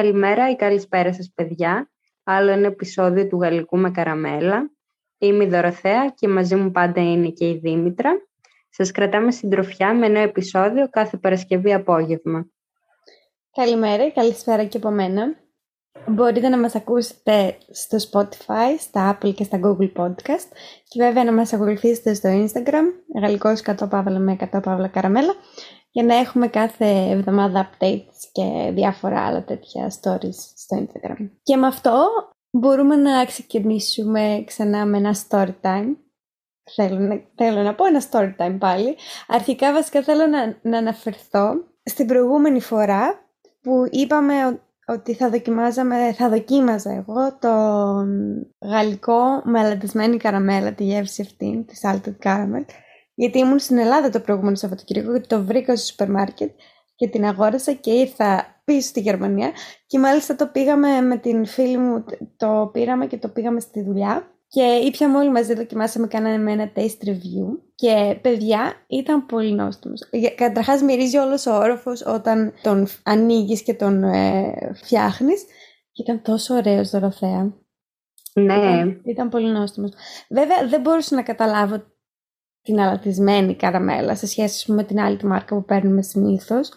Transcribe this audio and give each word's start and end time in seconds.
Καλημέρα 0.00 0.50
ή 0.50 0.56
καλησπέρα 0.56 1.12
σας 1.12 1.32
παιδιά. 1.34 1.90
Άλλο 2.24 2.50
ένα 2.50 2.66
επεισόδιο 2.66 3.26
του 3.26 3.40
Γαλλικού 3.40 3.78
με 3.78 3.90
Καραμέλα. 3.90 4.70
Είμαι 5.18 5.44
η 5.44 5.48
Δωροθέα 5.48 6.08
και 6.08 6.28
μαζί 6.28 6.56
μου 6.56 6.70
πάντα 6.70 7.00
είναι 7.00 7.28
και 7.28 7.48
η 7.48 7.58
Δήμητρα. 7.62 8.10
Σας 8.70 8.90
κρατάμε 8.90 9.32
συντροφιά 9.32 9.94
με 9.94 10.08
νέο 10.08 10.22
επεισόδιο 10.22 10.88
κάθε 10.90 11.16
Παρασκευή 11.16 11.72
απόγευμα. 11.72 12.46
Καλημέρα 13.52 14.06
ή 14.06 14.12
καλησπέρα 14.12 14.64
και 14.64 14.76
από 14.76 14.90
μένα. 14.90 15.36
Μπορείτε 16.06 16.48
να 16.48 16.58
μας 16.58 16.74
ακούσετε 16.74 17.56
στο 17.70 17.98
Spotify, 18.10 18.78
στα 18.78 19.18
Apple 19.18 19.34
και 19.34 19.44
στα 19.44 19.60
Google 19.62 19.92
Podcast 19.96 20.48
και 20.88 21.02
βέβαια 21.02 21.24
να 21.24 21.32
μας 21.32 21.52
ακολουθήσετε 21.52 22.14
στο 22.14 22.28
Instagram, 22.28 22.84
γαλλικός 23.20 23.62
100 23.66 23.88
παύλα 23.88 24.18
με 24.18 24.36
100 24.52 24.60
παύλα 24.62 24.88
καραμέλα 24.88 25.34
για 25.90 26.04
να 26.04 26.14
έχουμε 26.14 26.48
κάθε 26.48 26.86
εβδομάδα 27.10 27.70
updates 27.70 28.28
και 28.32 28.70
διάφορα 28.74 29.26
άλλα 29.26 29.44
τέτοια 29.44 29.92
stories 30.00 30.38
στο 30.56 30.86
Instagram. 30.86 31.28
Και 31.42 31.56
με 31.56 31.66
αυτό 31.66 32.08
μπορούμε 32.50 32.96
να 32.96 33.24
ξεκινήσουμε 33.24 34.42
ξανά 34.46 34.86
με 34.86 34.96
ένα 34.96 35.14
story 35.28 35.54
time. 35.62 35.96
Θέλω 36.74 36.98
να, 36.98 37.20
θέλω 37.34 37.62
να 37.62 37.74
πω 37.74 37.84
ένα 37.84 38.02
story 38.10 38.36
time 38.36 38.56
πάλι. 38.58 38.96
Αρχικά 39.26 39.72
βασικά 39.72 40.02
θέλω 40.02 40.26
να, 40.26 40.58
να 40.62 40.78
αναφερθώ 40.78 41.52
στην 41.82 42.06
προηγούμενη 42.06 42.60
φορά 42.60 43.28
που 43.60 43.86
είπαμε 43.90 44.60
ότι 44.86 45.14
θα 45.14 45.30
δοκιμάζαμε, 45.30 46.12
θα 46.12 46.28
δοκίμαζα 46.28 46.90
εγώ 46.90 47.38
το 47.38 47.48
γαλλικό 48.66 49.42
με 49.44 49.60
αλατισμένη 49.60 50.16
καραμέλα, 50.16 50.72
τη 50.72 50.84
γεύση 50.84 51.22
αυτή, 51.22 51.64
τη 51.66 51.74
salted 51.82 52.26
caramel, 52.26 52.64
γιατί 53.20 53.38
ήμουν 53.38 53.58
στην 53.58 53.78
Ελλάδα 53.78 54.10
το 54.10 54.20
προηγούμενο 54.20 54.56
Σαββατοκύριακο 54.56 55.20
και 55.20 55.26
το 55.26 55.44
βρήκα 55.44 55.76
στο 55.76 55.86
σούπερ 55.86 56.10
μάρκετ 56.10 56.50
και 56.94 57.08
την 57.08 57.24
αγόρασα 57.24 57.72
και 57.72 57.90
ήρθα 57.90 58.60
πίσω 58.64 58.88
στη 58.88 59.00
Γερμανία 59.00 59.50
και 59.86 59.98
μάλιστα 59.98 60.36
το 60.36 60.46
πήγαμε 60.46 61.00
με 61.00 61.16
την 61.16 61.46
φίλη 61.46 61.78
μου, 61.78 62.04
το 62.36 62.70
πήραμε 62.72 63.06
και 63.06 63.16
το 63.16 63.28
πήγαμε 63.28 63.60
στη 63.60 63.82
δουλειά 63.82 64.30
και 64.48 64.62
ήπιαμε 64.62 65.18
όλοι 65.18 65.30
μαζί, 65.30 65.54
δοκιμάσαμε, 65.54 66.06
κάναμε 66.06 66.52
ένα 66.52 66.72
taste 66.76 67.08
review 67.08 67.58
και 67.74 68.18
παιδιά 68.20 68.72
ήταν 68.86 69.26
πολύ 69.26 69.52
νόστιμος. 69.52 70.00
Καταρχάς 70.34 70.82
μυρίζει 70.82 71.16
όλος 71.16 71.46
ο 71.46 71.56
όροφος 71.56 72.06
όταν 72.06 72.52
τον 72.62 72.86
ανοίγεις 73.02 73.62
και 73.62 73.74
τον 73.74 74.02
ε, 74.02 74.72
φτιάχνεις 74.74 75.44
και 75.92 76.02
ήταν 76.02 76.22
τόσο 76.22 76.54
ωραίος 76.54 76.90
Δωροθέα. 76.90 77.52
Ναι. 78.32 78.54
Ήταν, 78.54 79.00
ήταν 79.04 79.28
πολύ 79.28 79.52
νόστιμος. 79.52 79.90
Βέβαια 80.28 80.68
δεν 80.68 80.80
μπορούσα 80.80 81.14
να 81.14 81.22
καταλάβω 81.22 81.82
την 82.62 82.80
αλατισμένη 82.80 83.56
καραμέλα 83.56 84.16
σε 84.16 84.26
σχέση 84.26 84.72
με 84.72 84.84
την 84.84 85.00
άλλη 85.00 85.16
τη 85.16 85.26
μάρκα 85.26 85.54
που 85.54 85.64
παίρνουμε 85.64 86.02
συνήθως. 86.02 86.72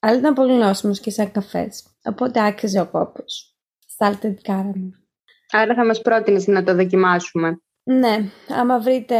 Αλλά 0.00 0.18
ήταν 0.18 0.34
πολύ 0.34 0.52
νόστιμος 0.52 1.00
και 1.00 1.10
σαν 1.10 1.32
καφές. 1.32 1.84
Οπότε 2.04 2.46
άξιζε 2.46 2.80
ο 2.80 2.86
κόπος. 2.90 3.56
Salted 3.98 4.34
caramel. 4.46 4.90
Άρα 5.50 5.74
θα 5.74 5.84
μας 5.84 6.00
πρότεινες 6.00 6.46
να 6.46 6.64
το 6.64 6.74
δοκιμάσουμε. 6.74 7.60
Ναι, 7.82 8.18
άμα 8.48 8.80
βρείτε 8.80 9.16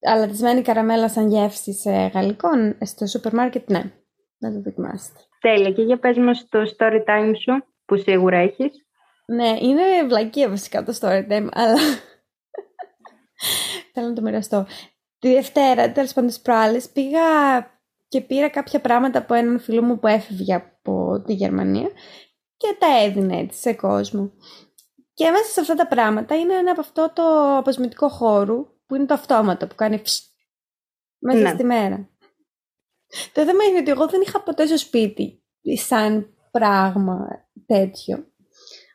αλατισμένη 0.00 0.62
καραμέλα 0.62 1.08
σαν 1.08 1.28
γεύση 1.30 1.72
σε 1.72 1.90
γαλλικό, 1.90 2.48
στο 2.80 3.06
σούπερ 3.06 3.34
μάρκετ, 3.34 3.70
ναι, 3.70 3.92
να 4.38 4.52
το 4.52 4.60
δοκιμάσετε. 4.60 5.20
Τέλεια. 5.40 5.72
Και 5.72 5.82
για 5.82 5.98
πες 5.98 6.16
μας 6.16 6.46
το 6.48 6.74
story 6.78 7.04
time 7.06 7.32
σου, 7.42 7.64
που 7.84 7.96
σίγουρα 7.96 8.36
έχεις. 8.36 8.86
Ναι, 9.26 9.48
είναι 9.60 9.82
βλακία 10.08 10.48
βασικά 10.48 10.84
το 10.84 10.98
story 11.00 11.26
time, 11.30 11.48
αλλά 11.52 11.80
θέλω 13.96 14.08
να 14.08 14.14
το 14.14 14.22
μοιραστώ. 14.22 14.66
Τη 15.18 15.32
Δευτέρα, 15.32 15.92
τέλος 15.92 16.12
πάντων 16.12 16.30
τι 16.30 16.38
προάλλε, 16.42 16.80
πήγα 16.92 17.20
και 18.08 18.20
πήρα 18.20 18.48
κάποια 18.48 18.80
πράγματα 18.80 19.18
από 19.18 19.34
έναν 19.34 19.60
φίλο 19.60 19.82
μου 19.82 19.98
που 19.98 20.06
έφευγε 20.06 20.54
από 20.54 21.22
τη 21.26 21.32
Γερμανία 21.32 21.90
και 22.56 22.76
τα 22.78 22.86
έδινε 23.02 23.38
έτσι 23.38 23.60
σε 23.60 23.72
κόσμο. 23.74 24.32
Και 25.14 25.30
μέσα 25.30 25.44
σε 25.44 25.60
αυτά 25.60 25.74
τα 25.74 25.86
πράγματα 25.86 26.36
είναι 26.36 26.54
ένα 26.54 26.70
από 26.70 26.80
αυτό 26.80 27.12
το 27.14 27.56
αποσμητικό 27.56 28.08
χώρο 28.08 28.74
που 28.86 28.94
είναι 28.94 29.06
το 29.06 29.14
αυτόματο 29.14 29.66
που 29.66 29.74
κάνει 29.74 30.02
μέσα 31.18 31.38
ναι. 31.38 31.48
στη 31.48 31.64
μέρα. 31.64 32.08
Το 33.32 33.44
θέμα 33.44 33.64
είναι 33.64 33.78
ότι 33.78 33.90
εγώ 33.90 34.06
δεν 34.06 34.20
είχα 34.20 34.42
ποτέ 34.42 34.66
στο 34.66 34.78
σπίτι 34.78 35.42
σαν 35.74 36.34
πράγμα 36.50 37.26
τέτοιο. 37.66 38.26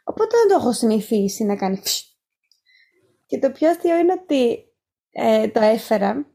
Οπότε 0.04 0.38
δεν 0.38 0.48
το 0.48 0.56
έχω 0.60 0.74
συνηθίσει 0.74 1.44
να 1.44 1.56
κάνει 1.56 1.82
Και 3.26 3.40
το 3.40 3.52
πιο 3.52 3.70
αστείο 3.70 3.98
είναι 3.98 4.14
ότι 4.24 4.71
ε, 5.12 5.48
το 5.48 5.62
έφερα 5.62 6.26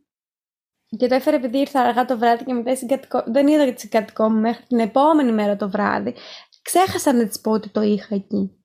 και 0.96 1.06
το 1.06 1.14
έφερα 1.14 1.36
επειδή 1.36 1.58
ήρθα 1.58 1.80
αργά 1.80 2.04
το 2.04 2.18
βράδυ 2.18 2.44
και 2.44 2.52
μετά 2.52 2.76
συγκατοικο... 2.76 3.22
δεν 3.26 3.46
είδα 3.46 3.72
τη 3.72 3.80
συγκατοικό 3.80 4.30
μου 4.30 4.40
μέχρι 4.40 4.64
την 4.66 4.78
επόμενη 4.78 5.32
μέρα 5.32 5.56
το 5.56 5.70
βράδυ. 5.70 6.14
Ξέχασα 6.62 7.12
να 7.12 7.26
της 7.26 7.40
πω 7.40 7.50
ότι 7.50 7.68
το 7.68 7.80
είχα 7.82 8.14
εκεί. 8.14 8.64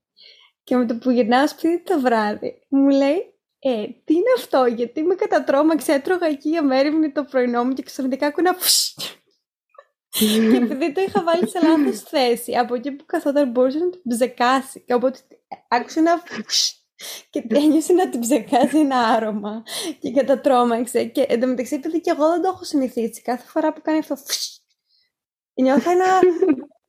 Και 0.63 0.75
με 0.75 0.85
το 0.85 0.95
που 0.95 1.11
γυρνάω 1.11 1.47
σπίτι 1.47 1.83
το 1.83 1.99
βράδυ, 1.99 2.65
μου 2.69 2.89
λέει, 2.89 3.33
ε, 3.59 3.85
τι 4.03 4.13
είναι 4.13 4.33
αυτό, 4.37 4.65
γιατί 4.65 5.03
με 5.03 5.15
κατατρώμαξε, 5.15 5.93
έτρωγα 5.93 6.27
εκεί 6.27 6.57
αμέριμνη 6.57 7.11
το 7.11 7.23
πρωινό 7.23 7.63
μου 7.63 7.73
και 7.73 7.83
ξαφνικά 7.83 8.27
άκουνα 8.27 8.55
και 10.11 10.57
επειδή 10.61 10.91
το 10.91 11.01
είχα 11.01 11.23
βάλει 11.23 11.47
σε 11.49 11.59
λάθος 11.67 12.01
θέση, 12.01 12.55
από 12.55 12.75
εκεί 12.75 12.91
που 12.91 13.05
καθόταν 13.05 13.49
μπορούσε 13.49 13.77
να 13.77 13.89
την 13.89 14.01
ψεκάσει. 14.07 14.83
Και 14.85 14.93
οπότε 14.93 15.19
άκουσε 15.67 15.99
ένα 15.99 16.23
και 17.29 17.43
ένιωσε 17.49 17.93
να 17.93 18.09
την 18.09 18.19
ψεκάζει 18.19 18.77
ένα 18.77 18.97
άρωμα 18.99 19.63
και 19.99 20.11
κατατρώμαξε. 20.11 21.05
Και 21.05 21.25
εντωμεταξύ, 21.29 21.75
επειδή 21.75 22.01
και 22.01 22.11
εγώ 22.11 22.29
δεν 22.29 22.41
το 22.41 22.47
έχω 22.47 22.63
συνηθίσει, 22.63 23.21
κάθε 23.21 23.47
φορά 23.47 23.73
που 23.73 23.81
κάνει 23.81 23.97
αυτό, 23.97 24.15
νιώθω 25.53 25.91
ένα. 25.91 26.05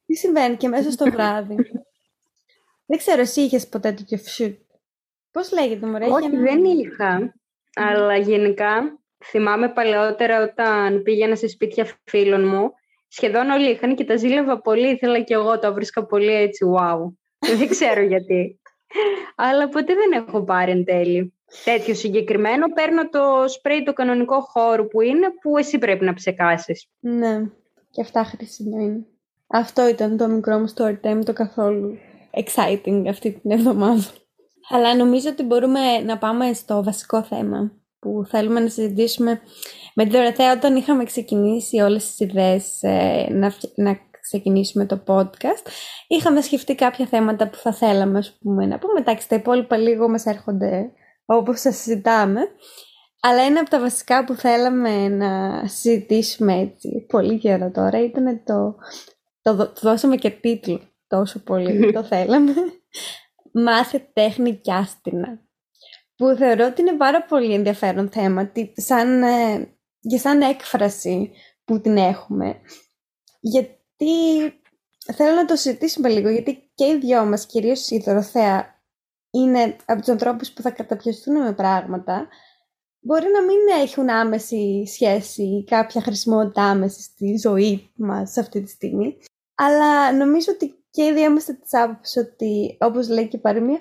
Τι 0.07 0.15
συμβαίνει 0.15 0.57
και 0.57 0.69
μέσα 0.69 0.91
στο 0.91 1.11
βράδυ; 1.13 1.55
Δεν 2.87 2.99
ξέρω, 2.99 3.21
εσύ 3.21 3.41
είχες 3.41 3.69
ποτέ 3.69 3.93
τέτοιο 3.93 4.19
φσουτ. 4.19 4.59
Πώς 5.31 5.53
λέγεται, 5.53 5.87
Μωρέ, 5.87 6.07
Όχι, 6.07 6.25
ένα... 6.25 6.41
δεν 6.41 6.65
είχα. 6.65 7.35
Αλλά 7.75 8.17
γενικά 8.17 8.99
θυμάμαι 9.25 9.69
παλαιότερα 9.69 10.43
όταν 10.43 11.03
πήγαινα 11.03 11.37
σε 11.37 11.49
σπίτια 11.49 11.99
φίλων 12.05 12.49
μου, 12.49 12.73
σχεδόν 13.09 13.51
όλοι 13.51 13.71
είχαν 13.71 13.95
και 13.95 14.05
τα 14.05 14.17
ζήλευα 14.17 14.61
πολύ. 14.61 14.91
Ήθελα 14.91 15.21
και 15.21 15.35
εγώ, 15.35 15.59
το 15.59 15.73
βρίσκα 15.73 16.07
πολύ 16.07 16.33
έτσι, 16.35 16.67
wow. 16.79 17.13
δεν 17.57 17.69
ξέρω 17.69 18.01
γιατί. 18.01 18.61
Αλλά 19.35 19.69
ποτέ 19.69 19.95
δεν 19.95 20.23
έχω 20.23 20.43
πάρει 20.43 20.71
εν 20.71 20.85
τέλει. 20.85 21.33
Τέτοιο 21.65 21.95
συγκεκριμένο, 21.95 22.67
παίρνω 22.69 23.09
το 23.09 23.21
σπρέι 23.47 23.83
το 23.83 23.93
κανονικό 23.93 24.41
χώρο 24.41 24.87
που 24.87 25.01
είναι, 25.01 25.27
που 25.41 25.57
εσύ 25.59 25.79
πρέπει 25.79 26.05
να 26.05 26.15
ψεκάσεις. 26.15 26.89
Ναι, 27.01 27.43
και 27.91 28.01
αυτά 28.01 28.25
χρήσιμα 28.25 28.83
είναι. 28.83 29.07
Αυτό 29.47 29.89
ήταν 29.89 30.17
το 30.17 30.29
μικρό 30.29 30.59
μου 30.59 30.73
story 30.77 30.97
time, 31.05 31.25
το 31.25 31.33
καθόλου 31.33 31.99
exciting 32.31 33.05
αυτή 33.09 33.33
την 33.33 33.51
εβδομάδα. 33.51 34.05
Αλλά 34.71 34.97
νομίζω 34.97 35.29
ότι 35.29 35.43
μπορούμε 35.43 35.99
να 35.99 36.19
πάμε 36.19 36.53
στο 36.53 36.83
βασικό 36.83 37.23
θέμα 37.23 37.73
που 37.99 38.25
θέλουμε 38.29 38.61
να 38.61 38.69
συζητήσουμε 38.69 39.41
με 39.95 40.05
τη 40.05 40.11
Δωροθέα 40.11 40.53
όταν 40.53 40.77
είχαμε 40.77 41.05
ξεκινήσει 41.05 41.81
όλες 41.81 42.07
τις 42.07 42.21
ιδέες 42.21 42.83
ε, 42.83 43.27
να, 43.31 43.53
να 43.75 43.99
ξεκινήσουμε 44.33 44.87
το 44.87 45.03
podcast. 45.07 45.67
Είχαμε 46.07 46.41
σκεφτεί 46.41 46.75
κάποια 46.75 47.07
θέματα 47.07 47.49
που 47.49 47.57
θα 47.57 47.73
θέλαμε 47.73 48.19
ας 48.19 48.39
πούμε, 48.41 48.67
να 48.67 48.79
πούμε. 48.79 49.01
Εντάξει, 49.01 49.29
τα 49.29 49.37
υπόλοιπα 49.37 49.77
λίγο 49.77 50.09
μας 50.09 50.27
έρχονται 50.27 50.93
όπως 51.25 51.61
σας 51.61 51.77
συζητάμε. 51.77 52.41
Αλλά 53.21 53.43
ένα 53.43 53.61
από 53.61 53.71
τα 53.71 53.81
βασικά 53.81 54.25
που 54.25 54.35
θέλαμε 54.35 55.09
να 55.09 55.63
συζητήσουμε 55.69 56.59
έτσι 56.59 57.07
πολύ 57.09 57.39
καιρό 57.39 57.71
τώρα 57.71 58.05
ήταν 58.05 58.43
το... 58.45 58.77
Το, 59.43 59.57
το 59.57 59.73
δώσαμε 59.81 60.17
και 60.17 60.31
τίτλο 60.31 60.81
τόσο 61.07 61.39
πολύ, 61.39 61.93
το 61.93 62.05
θέλαμε. 62.13 62.53
Μάθε 63.53 64.11
τέχνη 64.13 64.57
και 64.57 64.73
άστινα. 64.73 65.41
Που 66.17 66.35
θεωρώ 66.39 66.67
ότι 66.67 66.81
είναι 66.81 66.97
πάρα 66.97 67.25
πολύ 67.25 67.55
ενδιαφέρον 67.55 68.11
θέμα, 68.11 68.53
σαν, 68.75 69.23
ε, 69.23 69.69
και 70.01 70.19
σαν 70.19 70.41
έκφραση 70.41 71.31
που 71.65 71.81
την 71.81 71.97
έχουμε. 71.97 72.61
Γιατί 73.41 73.82
θέλω 75.15 75.35
να 75.35 75.45
το 75.45 75.57
συζητήσουμε 75.57 76.09
λίγο, 76.09 76.29
γιατί 76.29 76.71
και 76.75 76.87
οι 76.87 76.99
δυο 76.99 77.25
μας, 77.25 77.47
κυρίως 77.47 77.91
η 77.91 77.99
Δωροθέα, 77.99 78.81
είναι 79.31 79.77
από 79.85 80.01
τους 80.01 80.09
ανθρώπους 80.09 80.53
που 80.53 80.63
θα 80.63 80.71
καταπιαστούν 80.71 81.43
με 81.43 81.53
πράγματα, 81.53 82.29
μπορεί 83.01 83.27
να 83.33 83.43
μην 83.43 83.59
έχουν 83.83 84.09
άμεση 84.09 84.87
σχέση 84.87 85.43
ή 85.43 85.65
κάποια 85.65 86.01
χρησιμότητα 86.01 86.63
άμεσης 86.63 87.05
στη 87.05 87.37
ζωή 87.37 87.93
μας 87.95 88.37
αυτή 88.37 88.63
τη 88.63 88.71
στιγμή. 88.71 89.17
Αλλά 89.55 90.13
νομίζω 90.13 90.53
ότι 90.53 90.85
και 90.91 91.05
ήδη 91.05 91.21
είμαστε 91.21 91.53
τη 91.53 91.79
άποψη 91.79 92.19
ότι, 92.19 92.77
όπως 92.81 93.09
λέει 93.09 93.29
και 93.29 93.37
η 93.37 93.41
παροιμία, 93.41 93.79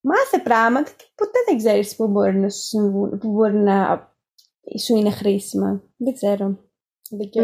μάθε 0.00 0.38
πράγματα 0.38 0.90
και 0.90 1.04
ποτέ 1.14 1.38
δεν 1.46 1.56
ξέρεις 1.56 1.96
που 1.96 2.08
μπορεί 2.08 2.36
να 2.36 2.50
σου 2.50 3.08
που 3.20 3.30
μπορεί 3.30 3.56
να 3.56 4.08
σου 4.84 4.96
είναι 4.96 5.10
χρήσιμα. 5.10 5.82
Δεν 5.96 6.14
ξέρω. 6.14 6.58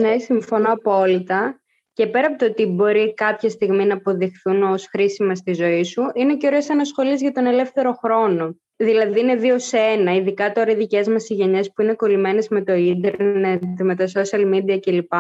Ναι, 0.01 0.19
συμφωνώ 0.19 0.73
απόλυτα. 0.73 1.62
Και 1.93 2.07
πέρα 2.07 2.27
από 2.27 2.39
το 2.39 2.45
ότι 2.45 2.67
μπορεί 2.67 3.15
κάποια 3.15 3.49
στιγμή 3.49 3.85
να 3.85 3.95
αποδειχθούν 3.95 4.63
ως 4.63 4.87
χρήσιμα 4.87 5.35
στη 5.35 5.53
ζωή 5.53 5.85
σου, 5.85 6.03
είναι 6.15 6.37
και 6.37 6.47
ωραίο 6.47 6.61
να 6.69 6.81
ασχολείσαι 6.81 7.25
για 7.25 7.33
τον 7.33 7.47
ελεύθερο 7.47 7.93
χρόνο. 7.93 8.57
Δηλαδή 8.77 9.21
είναι 9.21 9.37
δύο 9.37 9.59
σε 9.59 9.79
ένα, 9.79 10.15
ειδικά 10.15 10.53
τώρα 10.53 10.71
οι 10.71 10.75
δικές 10.75 11.09
μας 11.09 11.29
οι 11.29 11.35
γενιές 11.35 11.73
που 11.73 11.83
είναι 11.83 11.95
κολλημένες 11.95 12.49
με 12.49 12.63
το 12.63 12.75
ίντερνετ, 12.75 13.63
με 13.81 13.95
τα 13.95 14.05
social 14.15 14.55
media 14.55 14.79
κλπ. 14.81 15.13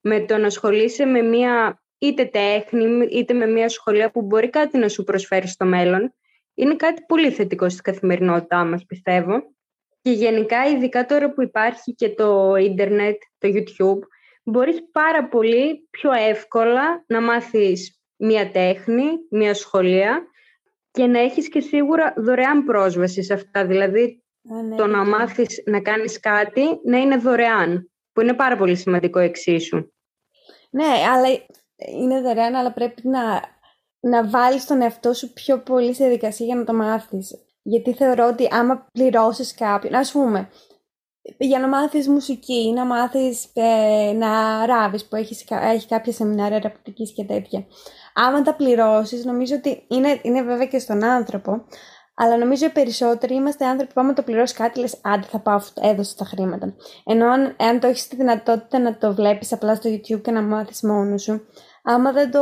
Με 0.00 0.20
το 0.20 0.36
να 0.36 0.46
ασχολείσαι 0.46 1.04
με 1.04 1.22
μία 1.22 1.82
είτε 1.98 2.24
τέχνη, 2.24 3.06
είτε 3.10 3.34
με 3.34 3.46
μια 3.46 3.68
σχολεία 3.68 4.10
που 4.10 4.22
μπορεί 4.22 4.50
κάτι 4.50 4.78
να 4.78 4.88
σου 4.88 5.04
προσφέρει 5.04 5.48
στο 5.48 5.64
μέλλον, 5.64 6.14
είναι 6.54 6.76
κάτι 6.76 7.02
πολύ 7.06 7.30
θετικό 7.30 7.68
στην 7.68 7.82
καθημερινότητά 7.82 8.64
μας, 8.64 8.84
πιστεύω. 8.84 9.42
Και 10.02 10.10
γενικά, 10.10 10.64
ειδικά 10.64 11.06
τώρα 11.06 11.32
που 11.32 11.42
υπάρχει 11.42 11.94
και 11.94 12.08
το 12.08 12.56
ίντερνετ, 12.56 13.16
το 13.38 13.48
YouTube, 13.48 13.98
μπορείς 14.46 14.88
πάρα 14.92 15.28
πολύ 15.28 15.88
πιο 15.90 16.12
εύκολα 16.12 17.04
να 17.06 17.20
μάθεις 17.20 18.00
μία 18.16 18.50
τέχνη, 18.50 19.04
μία 19.30 19.54
σχολεία 19.54 20.26
και 20.90 21.06
να 21.06 21.18
έχεις 21.18 21.48
και 21.48 21.60
σίγουρα 21.60 22.14
δωρεάν 22.16 22.64
πρόσβαση 22.64 23.22
σε 23.22 23.32
αυτά. 23.32 23.66
Δηλαδή, 23.66 24.24
ναι, 24.42 24.76
το 24.76 24.86
να 24.86 25.04
μάθεις 25.04 25.62
να 25.66 25.80
κάνεις 25.80 26.20
κάτι 26.20 26.80
να 26.84 26.98
είναι 26.98 27.16
δωρεάν, 27.16 27.90
που 28.12 28.20
είναι 28.20 28.34
πάρα 28.34 28.56
πολύ 28.56 28.76
σημαντικό 28.76 29.18
εξίσου. 29.18 29.92
Ναι, 30.70 30.84
αλλά 31.14 31.28
είναι 31.76 32.20
δωρεάν, 32.20 32.54
αλλά 32.54 32.72
πρέπει 32.72 33.08
να, 33.08 33.40
να 34.00 34.28
βάλεις 34.28 34.66
τον 34.66 34.82
εαυτό 34.82 35.12
σου 35.12 35.32
πιο 35.32 35.58
πολύ 35.58 35.94
σε 35.94 36.08
δικασία 36.08 36.46
για 36.46 36.54
να 36.54 36.64
το 36.64 36.74
μάθεις. 36.74 37.44
Γιατί 37.62 37.94
θεωρώ 37.94 38.26
ότι 38.26 38.48
άμα 38.50 38.88
πληρώσεις 38.92 39.54
κάποιον, 39.54 39.94
ας 39.94 40.12
πούμε, 40.12 40.48
για 41.38 41.58
να 41.58 41.68
μάθεις 41.68 42.08
μουσική 42.08 42.66
ή 42.66 42.72
να 42.72 42.84
μάθεις 42.84 43.48
ε, 43.52 44.12
να 44.12 44.66
ράβεις 44.66 45.04
που 45.04 45.16
έχεις, 45.16 45.44
έχει 45.48 45.86
κάποια 45.86 46.12
σεμινάρια 46.12 46.60
ραπτικής 46.60 47.12
και 47.12 47.24
τέτοια. 47.24 47.66
Άμα 48.14 48.42
τα 48.42 48.54
πληρώσεις, 48.54 49.24
νομίζω 49.24 49.54
ότι 49.56 49.84
είναι, 49.88 50.20
είναι 50.22 50.42
βέβαια 50.42 50.66
και 50.66 50.78
στον 50.78 51.04
άνθρωπο, 51.04 51.64
αλλά 52.14 52.36
νομίζω 52.38 52.66
οι 52.66 52.70
περισσότεροι 52.70 53.34
είμαστε 53.34 53.66
άνθρωποι 53.66 53.92
που 53.92 54.00
άμα 54.00 54.12
το 54.12 54.22
πληρώσεις 54.22 54.56
κάτι, 54.56 54.80
λες 54.80 55.00
άντε 55.02 55.26
θα 55.26 55.38
πάω, 55.40 55.60
έδωσε 55.80 56.16
τα 56.16 56.24
χρήματα. 56.24 56.74
Ενώ 57.04 57.26
αν, 57.26 57.56
αν 57.58 57.80
το 57.80 57.86
έχεις 57.86 58.08
τη 58.08 58.16
δυνατότητα 58.16 58.78
να 58.78 58.98
το 58.98 59.14
βλέπεις 59.14 59.52
απλά 59.52 59.74
στο 59.74 59.90
YouTube 59.90 60.22
και 60.22 60.30
να 60.30 60.42
μάθεις 60.42 60.82
μόνος 60.82 61.22
σου, 61.22 61.46
άμα 61.82 62.12
δεν 62.12 62.30
το, 62.30 62.40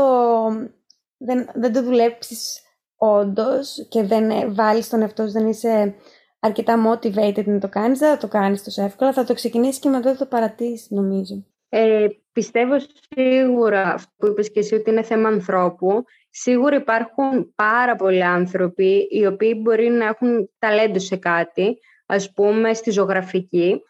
δεν, 1.17 1.49
δεν 1.55 1.73
το 1.73 1.83
δουλέψεις 1.83 2.61
όντως 2.97 3.87
και 3.89 4.03
δεν 4.03 4.55
βάλεις 4.55 4.89
τον 4.89 5.03
εαυτό 5.03 5.27
σου, 5.27 5.33
δεν 5.33 5.47
είσαι 5.47 5.95
αρκετά 6.44 6.75
motivated 6.88 7.44
να 7.44 7.58
το 7.58 7.69
κάνεις, 7.69 7.99
δεν 7.99 8.11
θα 8.11 8.17
το 8.17 8.29
κάνεις 8.29 8.62
τόσο 8.62 8.82
εύκολα, 8.82 9.12
θα 9.12 9.25
το 9.25 9.35
ξεκινήσεις 9.35 9.81
και 9.81 9.88
μετά 9.88 10.11
θα 10.11 10.17
το 10.17 10.26
παρατήσεις 10.26 10.91
νομίζω. 10.91 11.44
Ε, 11.69 12.06
πιστεύω 12.32 12.76
σίγουρα 13.14 13.82
αυτό 13.82 14.11
που 14.17 14.26
είπες 14.26 14.50
και 14.50 14.58
εσύ 14.58 14.75
ότι 14.75 14.91
είναι 14.91 15.02
θέμα 15.02 15.29
ανθρώπου. 15.29 16.05
Σίγουρα 16.31 16.76
υπάρχουν 16.76 17.55
πάρα 17.55 17.96
πολλοί 17.96 18.25
άνθρωποι 18.25 19.06
οι 19.11 19.26
οποίοι 19.26 19.61
μπορεί 19.62 19.88
να 19.88 20.06
έχουν 20.06 20.50
ταλέντο 20.58 20.99
σε 20.99 21.17
κάτι, 21.17 21.79
ας 22.06 22.32
πούμε 22.32 22.75
στη 22.75 22.91
ζωγραφική, 22.91 23.82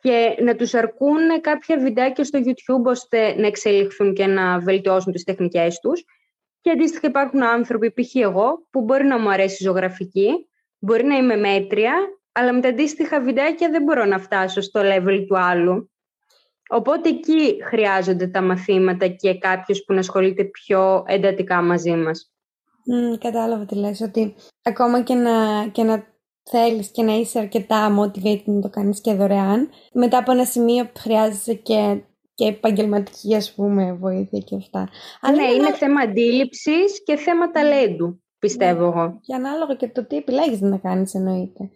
και 0.00 0.36
να 0.42 0.54
τους 0.54 0.74
αρκούν 0.74 1.40
κάποια 1.40 1.78
βιντεάκια 1.78 2.24
στο 2.24 2.38
YouTube 2.44 2.84
ώστε 2.84 3.34
να 3.40 3.46
εξελιχθούν 3.46 4.14
και 4.14 4.26
να 4.26 4.58
βελτιώσουν 4.58 5.12
τις 5.12 5.24
τεχνικές 5.24 5.78
τους. 5.78 6.04
Και 6.60 6.70
αντίστοιχα 6.70 7.06
υπάρχουν 7.06 7.42
άνθρωποι, 7.42 7.92
π.χ. 7.92 8.14
εγώ, 8.14 8.66
που 8.70 8.80
μπορεί 8.80 9.04
να 9.04 9.18
μου 9.18 9.30
αρέσει 9.30 9.62
η 9.62 9.66
ζωγραφική, 9.66 10.49
μπορεί 10.80 11.04
να 11.04 11.16
είμαι 11.16 11.36
μέτρια, 11.36 11.94
αλλά 12.32 12.52
με 12.52 12.60
τα 12.60 12.68
αντίστοιχα 12.68 13.20
βιντεάκια 13.20 13.70
δεν 13.70 13.82
μπορώ 13.82 14.04
να 14.04 14.18
φτάσω 14.18 14.60
στο 14.60 14.80
level 14.84 15.24
του 15.28 15.38
άλλου. 15.38 15.90
Οπότε 16.68 17.08
εκεί 17.08 17.62
χρειάζονται 17.64 18.26
τα 18.26 18.42
μαθήματα 18.42 19.08
και 19.08 19.38
κάποιος 19.38 19.84
που 19.84 19.92
να 19.92 19.98
ασχολείται 19.98 20.44
πιο 20.44 21.04
εντατικά 21.06 21.62
μαζί 21.62 21.96
μας. 21.96 22.32
Mm, 22.90 23.18
κατάλαβα 23.18 23.64
τι 23.64 23.74
λες, 23.74 24.00
ότι 24.00 24.34
ακόμα 24.62 25.02
και 25.02 25.14
να, 25.14 25.66
και 25.72 25.82
να 25.82 26.04
θέλεις 26.50 26.88
και 26.88 27.02
να 27.02 27.12
είσαι 27.12 27.38
αρκετά 27.38 27.98
motivated 27.98 28.44
να 28.44 28.60
το 28.60 28.68
κάνεις 28.68 29.00
και 29.00 29.14
δωρεάν, 29.14 29.68
μετά 29.92 30.18
από 30.18 30.32
ένα 30.32 30.44
σημείο 30.44 30.90
χρειάζεσαι 30.98 31.54
και, 31.54 32.02
και 32.34 32.46
επαγγελματική 32.46 33.34
ας 33.34 33.54
πούμε 33.54 33.92
βοήθεια 33.92 34.38
και 34.38 34.56
αυτά. 34.56 34.88
ναι, 35.34 35.44
είναι 35.44 35.72
θέμα 35.72 36.00
αντίληψης 36.00 37.02
και 37.04 37.16
θέμα 37.16 37.50
ταλέντου, 37.50 38.22
πιστεύω 38.40 38.80
ναι. 38.80 38.86
εγώ. 38.86 39.18
Και 39.20 39.34
ανάλογα 39.34 39.74
και 39.74 39.88
το 39.88 40.06
τι 40.06 40.16
επιλέγεις 40.16 40.60
να 40.60 40.78
κάνεις 40.78 41.14
εννοείται. 41.14 41.70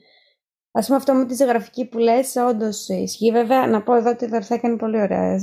Α 0.77 0.81
πούμε 0.81 0.97
αυτό 0.97 1.15
με 1.15 1.27
τη 1.27 1.35
ζωγραφική 1.35 1.87
που 1.87 1.99
λες, 1.99 2.37
όντως 2.37 2.89
ισχύει. 2.89 3.31
Βέβαια, 3.31 3.67
να 3.67 3.83
πω 3.83 3.95
εδώ 3.95 4.11
ότι 4.11 4.25
η 4.25 4.29
Δωρθέ 4.29 4.57
κάνει 4.57 4.77
πολύ 4.77 5.01
ωραία, 5.01 5.33
ε, 5.35 5.41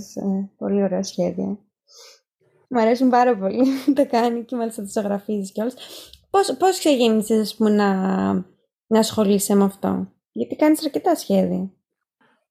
πολύ 0.58 0.84
ωραία 0.84 1.04
σχέδια. 1.04 1.60
Μου 2.70 2.80
αρέσουν 2.80 3.10
πάρα 3.10 3.38
πολύ. 3.38 3.64
τα 3.96 4.06
κάνει 4.06 4.46
και 4.46 4.56
μάλιστα 4.56 4.82
τι 4.82 4.92
ζωγραφίζεις 4.92 5.52
κιόλας. 5.52 5.76
Πώς, 6.30 6.56
πώς 6.58 6.80
ξεκίνησες, 6.80 7.56
πούμε, 7.56 7.70
να, 7.70 7.94
να 8.88 9.00
ασχολείσαι 9.00 9.56
με 9.56 9.64
αυτό; 9.64 10.12
Γιατί 10.32 10.56
κάνεις 10.56 10.86
αρκετά 10.86 11.16
σχέδια. 11.16 11.72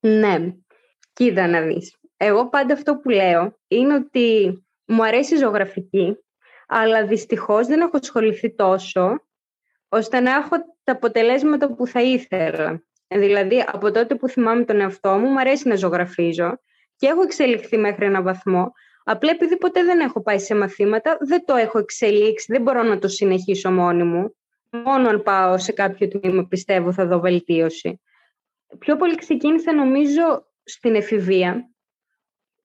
Ναι. 0.01 0.55
Κοίτα 1.13 1.47
να 1.47 1.61
δεις. 1.61 2.01
Εγώ 2.17 2.49
πάντα 2.49 2.75
αυτό 2.75 2.97
που 2.97 3.09
λέω 3.09 3.59
είναι 3.69 3.95
ότι 3.95 4.59
μου 4.87 5.05
αρέσει 5.05 5.35
η 5.35 5.39
ζωγραφική, 5.39 6.17
αλλά 6.73 7.07
δυστυχώς 7.07 7.67
δεν 7.67 7.81
έχω 7.81 7.97
ασχοληθεί 7.97 8.55
τόσο 8.55 9.25
ώστε 9.89 10.21
να 10.21 10.35
έχω 10.35 10.57
τα 10.85 10.93
αποτελέσματα 10.93 11.75
που 11.75 11.87
θα 11.87 12.03
ήθελα. 12.03 12.85
Δηλαδή, 13.09 13.65
από 13.67 13.91
τότε 13.91 14.15
που 14.15 14.29
θυμάμαι 14.29 14.65
τον 14.65 14.81
εαυτό 14.81 15.11
μου, 15.11 15.29
μου 15.29 15.39
αρέσει 15.39 15.69
να 15.69 15.77
ζωγραφίζω 15.77 16.59
και 16.97 17.07
έχω 17.07 17.23
εξελιχθεί 17.23 17.79
μέχρι 17.79 18.05
ένα 18.05 18.23
βαθμό. 18.23 18.73
Απλά 19.05 19.31
επειδή 19.31 19.57
ποτέ 19.57 19.85
δεν 19.85 20.01
έχω 20.01 20.23
πάει 20.23 20.39
σε 20.39 20.55
μαθήματα, 20.55 21.17
δεν 21.21 21.45
το 21.45 21.55
έχω 21.55 21.79
εξελίξει, 21.79 22.53
δεν 22.53 22.63
μπορώ 22.63 22.83
να 22.83 22.99
το 22.99 23.09
συνεχίσω 23.09 23.71
μόνη 23.71 24.03
μου. 24.03 24.37
Μόνο 24.71 25.09
αν 25.09 25.23
πάω 25.23 25.59
σε 25.59 25.73
κάποιο 25.73 26.09
τμήμα, 26.09 26.47
πιστεύω, 26.47 26.93
θα 26.93 27.07
δω 27.07 27.21
βελτίωση. 27.21 28.01
Πιο 28.79 28.97
πολύ 28.97 29.15
ξεκίνησα, 29.15 29.75
νομίζω, 29.75 30.47
στην 30.65 30.95
εφηβεία, 30.95 31.70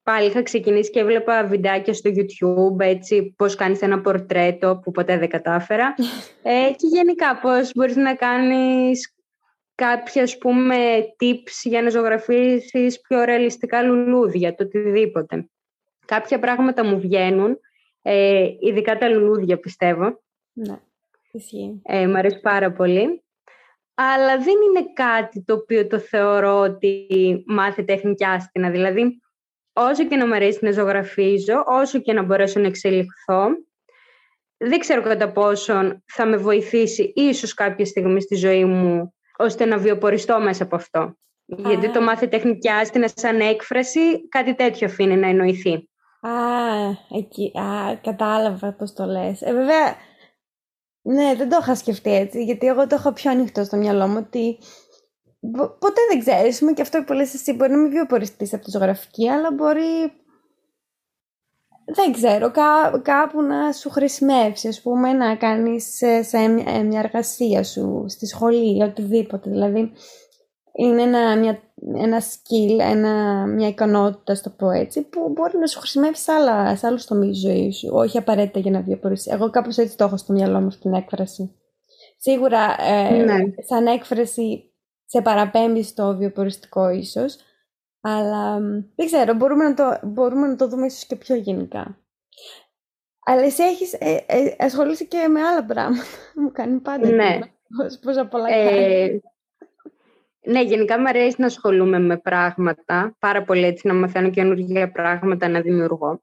Πάλι 0.05 0.27
είχα 0.27 0.43
ξεκινήσει 0.43 0.91
και 0.91 0.99
έβλεπα 0.99 1.45
βιντεάκια 1.45 1.93
στο 1.93 2.11
YouTube, 2.13 2.79
έτσι, 2.79 3.33
πώς 3.37 3.55
κάνεις 3.55 3.81
ένα 3.81 4.01
πορτρέτο 4.01 4.79
που 4.83 4.91
ποτέ 4.91 5.17
δεν 5.17 5.29
κατάφερα. 5.29 5.95
ε, 6.43 6.71
και 6.71 6.87
γενικά 6.87 7.39
πώς 7.41 7.71
μπορείς 7.75 7.95
να 7.95 8.15
κάνεις 8.15 9.15
κάποια, 9.75 10.23
ας 10.23 10.37
πούμε, 10.37 10.75
tips 11.19 11.61
για 11.63 11.81
να 11.81 11.89
ζωγραφίσεις 11.89 13.01
πιο 13.01 13.23
ρεαλιστικά 13.23 13.81
λουλούδια, 13.81 14.55
το 14.55 14.63
οτιδήποτε. 14.63 15.49
Κάποια 16.05 16.39
πράγματα 16.39 16.85
μου 16.85 16.99
βγαίνουν, 16.99 17.59
ε, 18.01 18.47
ειδικά 18.59 18.97
τα 18.97 19.09
λουλούδια 19.09 19.59
πιστεύω. 19.59 20.21
Ναι, 20.53 20.79
ισχύει. 21.31 21.81
Ε, 21.83 22.07
μ' 22.07 22.15
αρέσει 22.15 22.39
πάρα 22.39 22.71
πολύ. 22.71 23.23
Αλλά 23.93 24.37
δεν 24.37 24.55
είναι 24.69 24.93
κάτι 24.93 25.43
το 25.43 25.53
οποίο 25.53 25.87
το 25.87 25.99
θεωρώ 25.99 26.59
ότι 26.59 27.07
μάθε 27.45 27.83
τέχνη 27.83 28.15
άστινα. 28.19 28.69
Δηλαδή, 28.69 29.19
όσο 29.75 30.05
και 30.05 30.15
να 30.15 30.27
μου 30.27 30.33
αρέσει 30.33 30.59
να 30.61 30.71
ζωγραφίζω, 30.71 31.63
όσο 31.65 31.99
και 31.99 32.13
να 32.13 32.23
μπορέσω 32.23 32.59
να 32.59 32.67
εξελιχθώ, 32.67 33.47
δεν 34.57 34.79
ξέρω 34.79 35.01
κατά 35.01 35.31
πόσον 35.31 36.03
θα 36.05 36.25
με 36.25 36.37
βοηθήσει 36.37 37.11
ίσως 37.15 37.53
κάποια 37.53 37.85
στιγμή 37.85 38.21
στη 38.21 38.35
ζωή 38.35 38.65
μου 38.65 39.13
ώστε 39.37 39.65
να 39.65 39.77
βιοποριστώ 39.77 40.39
μέσα 40.39 40.63
από 40.63 40.75
αυτό. 40.75 41.17
Γιατί 41.45 41.91
το 41.91 42.01
μάθε 42.01 42.27
τεχνική 42.27 42.69
άστινα 42.69 43.09
σαν 43.15 43.39
έκφραση, 43.39 44.27
κάτι 44.29 44.55
τέτοιο 44.55 44.87
αφήνει 44.87 45.15
να 45.15 45.27
εννοηθεί. 45.27 45.89
Α, 46.21 46.31
εκεί, 47.17 47.51
α, 47.59 47.95
κατάλαβα 48.01 48.73
πώς 48.73 48.93
το 48.93 49.05
λες. 49.05 49.41
Ε, 49.41 49.53
βέβαια, 49.53 49.95
ναι, 51.01 51.35
δεν 51.35 51.49
το 51.49 51.57
είχα 51.61 51.75
σκεφτεί 51.75 52.15
έτσι, 52.15 52.43
γιατί 52.43 52.67
εγώ 52.67 52.87
το 52.87 52.95
έχω 52.95 53.13
πιο 53.13 53.31
ανοιχτό 53.31 53.63
στο 53.63 53.77
μυαλό 53.77 54.07
μου 54.07 54.23
ότι 54.27 54.57
ποτέ 55.51 56.01
δεν 56.09 56.19
ξέρεις. 56.19 56.73
και 56.75 56.81
αυτό 56.81 57.03
που 57.03 57.13
λες 57.13 57.33
εσύ 57.33 57.53
μπορεί 57.53 57.71
να 57.71 57.77
μην 57.77 57.91
βιοποριστεί 57.91 58.49
από 58.51 58.63
τη 58.63 58.71
ζωγραφική, 58.71 59.29
αλλά 59.29 59.51
μπορεί. 59.51 60.13
Δεν 61.87 62.11
ξέρω, 62.11 62.51
κά, 62.51 63.01
κάπου 63.03 63.41
να 63.41 63.71
σου 63.71 63.89
χρησιμεύσει, 63.89 64.67
ας 64.67 64.81
πούμε, 64.81 65.13
να 65.13 65.35
κάνεις 65.35 65.95
σε, 65.95 66.23
σε 66.23 66.47
μια 66.83 66.99
εργασία 66.99 67.63
σου, 67.63 68.05
στη 68.07 68.25
σχολή, 68.25 68.83
οτιδήποτε. 68.83 69.49
Δηλαδή, 69.49 69.91
είναι 70.77 71.01
ένα, 71.01 71.37
μια, 71.37 71.59
ένα 71.95 72.21
skill, 72.21 72.79
ένα, 72.79 73.45
μια 73.45 73.67
ικανότητα, 73.67 74.35
στο 74.35 74.49
πω 74.49 74.69
έτσι, 74.69 75.01
που 75.01 75.29
μπορεί 75.29 75.57
να 75.57 75.67
σου 75.67 75.79
χρησιμεύσει 75.79 76.23
σε, 76.23 76.31
άλλα, 76.31 76.75
σε 76.75 76.87
άλλους 76.87 77.05
τομείς 77.05 77.39
ζωής 77.39 77.77
σου, 77.77 77.89
όχι 77.91 78.17
απαραίτητα 78.17 78.59
για 78.59 78.71
να 78.71 78.81
βιοποριστεί. 78.81 79.31
Εγώ 79.31 79.49
κάπως 79.49 79.77
έτσι 79.77 79.97
το 79.97 80.03
έχω 80.03 80.17
στο 80.17 80.33
μυαλό 80.33 80.59
μου 80.59 80.71
στην 80.71 80.93
έκφραση. 80.93 81.55
Σίγουρα, 82.17 82.75
ε, 82.79 83.23
ναι. 83.23 83.37
σαν 83.67 83.85
έκφραση 83.87 84.74
σε 85.05 85.21
παραπέμπει 85.21 85.83
στο 85.83 86.15
βιοποριστικό 86.17 86.89
ίσως, 86.89 87.37
αλλά 88.01 88.59
δεν 88.95 89.05
ξέρω, 89.05 89.33
μπορούμε 89.33 89.63
να 89.63 89.73
το, 89.73 90.07
μπορούμε 90.07 90.47
να 90.47 90.55
το 90.55 90.67
δούμε 90.67 90.85
ίσως 90.85 91.05
και 91.05 91.15
πιο 91.15 91.35
γενικά. 91.35 91.97
Αλλά 93.27 93.41
εσύ 93.41 93.63
έχεις 93.63 93.93
ε, 93.93 94.23
ε, 94.27 94.55
ασχολήσει 94.57 95.07
και 95.07 95.27
με 95.27 95.41
άλλα 95.41 95.65
πράγματα. 95.65 96.03
Μου 96.41 96.51
κάνει 96.51 96.79
πάντα 96.79 97.09
ναι. 97.09 97.39
πόσα 98.01 98.27
πολλά 98.27 98.47
ε, 98.49 99.19
Ναι, 100.45 100.61
γενικά 100.61 100.99
μου 100.99 101.07
αρέσει 101.07 101.35
να 101.37 101.45
ασχολούμαι 101.45 101.99
με 101.99 102.17
πράγματα, 102.17 103.15
πάρα 103.19 103.43
πολύ 103.43 103.63
έτσι, 103.65 103.87
να 103.87 103.93
μαθαίνω 103.93 104.29
καινούργια 104.29 104.91
πράγματα, 104.91 105.47
να 105.47 105.61
δημιουργώ. 105.61 106.21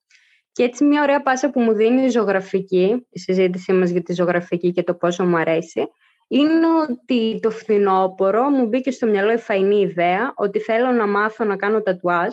Και 0.53 0.63
έτσι 0.63 0.85
μια 0.85 1.03
ωραία 1.03 1.23
πάσα 1.23 1.51
που 1.51 1.61
μου 1.61 1.73
δίνει 1.73 2.05
η 2.05 2.09
ζωγραφική, 2.09 3.07
η 3.11 3.19
συζήτησή 3.19 3.73
μας 3.73 3.91
για 3.91 4.03
τη 4.03 4.13
ζωγραφική 4.13 4.73
και 4.73 4.83
το 4.83 4.95
πόσο 4.95 5.25
μου 5.25 5.37
αρέσει, 5.37 5.89
είναι 6.29 6.67
ότι 6.89 7.39
το 7.43 7.51
φθινόπωρο 7.51 8.49
μου 8.49 8.67
μπήκε 8.67 8.91
στο 8.91 9.07
μυαλό 9.07 9.33
η 9.33 9.39
φαϊνή 9.39 9.81
ιδέα 9.81 10.33
ότι 10.37 10.61
θέλω 10.61 10.91
να 10.91 11.07
μάθω 11.07 11.45
να 11.45 11.57
κάνω 11.57 11.83
τατουάζ, 11.83 12.33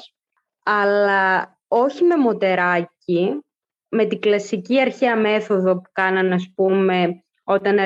αλλά 0.64 1.58
όχι 1.68 2.04
με 2.04 2.18
μοτεράκι, 2.18 3.40
με 3.90 4.06
την 4.06 4.20
κλασική 4.20 4.82
αρχαία 4.82 5.16
μέθοδο 5.16 5.76
που 5.76 5.90
κάνανε, 5.92 6.34
ας 6.34 6.52
πούμε, 6.56 7.24
όταν 7.44 7.78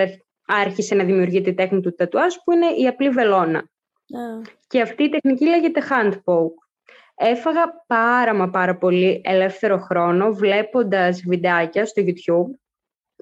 άρχισε 0.48 0.96
να 0.96 1.04
δημιουργεί 1.04 1.42
τη 1.42 1.54
τέχνη 1.54 1.82
του 1.82 1.96
τατουάζ, 1.96 2.36
που 2.44 2.52
είναι 2.52 2.66
η 2.66 2.88
απλή 2.88 3.10
βελόνα. 3.10 3.70
Και 4.68 4.82
αυτή 4.82 5.04
η 5.04 5.10
τεχνική 5.10 5.46
λέγεται 5.46 5.82
hand 5.90 6.12
poke. 6.12 6.64
Έφαγα 7.16 7.84
πάρα 7.88 8.36
μα 8.36 8.50
πάρα 8.50 8.78
πολύ 8.78 9.22
ελεύθερο 9.24 9.80
χρόνο 9.80 10.34
βλέποντας 10.34 11.22
βιντεάκια 11.26 11.86
στο 11.86 12.04
YouTube 12.06 12.58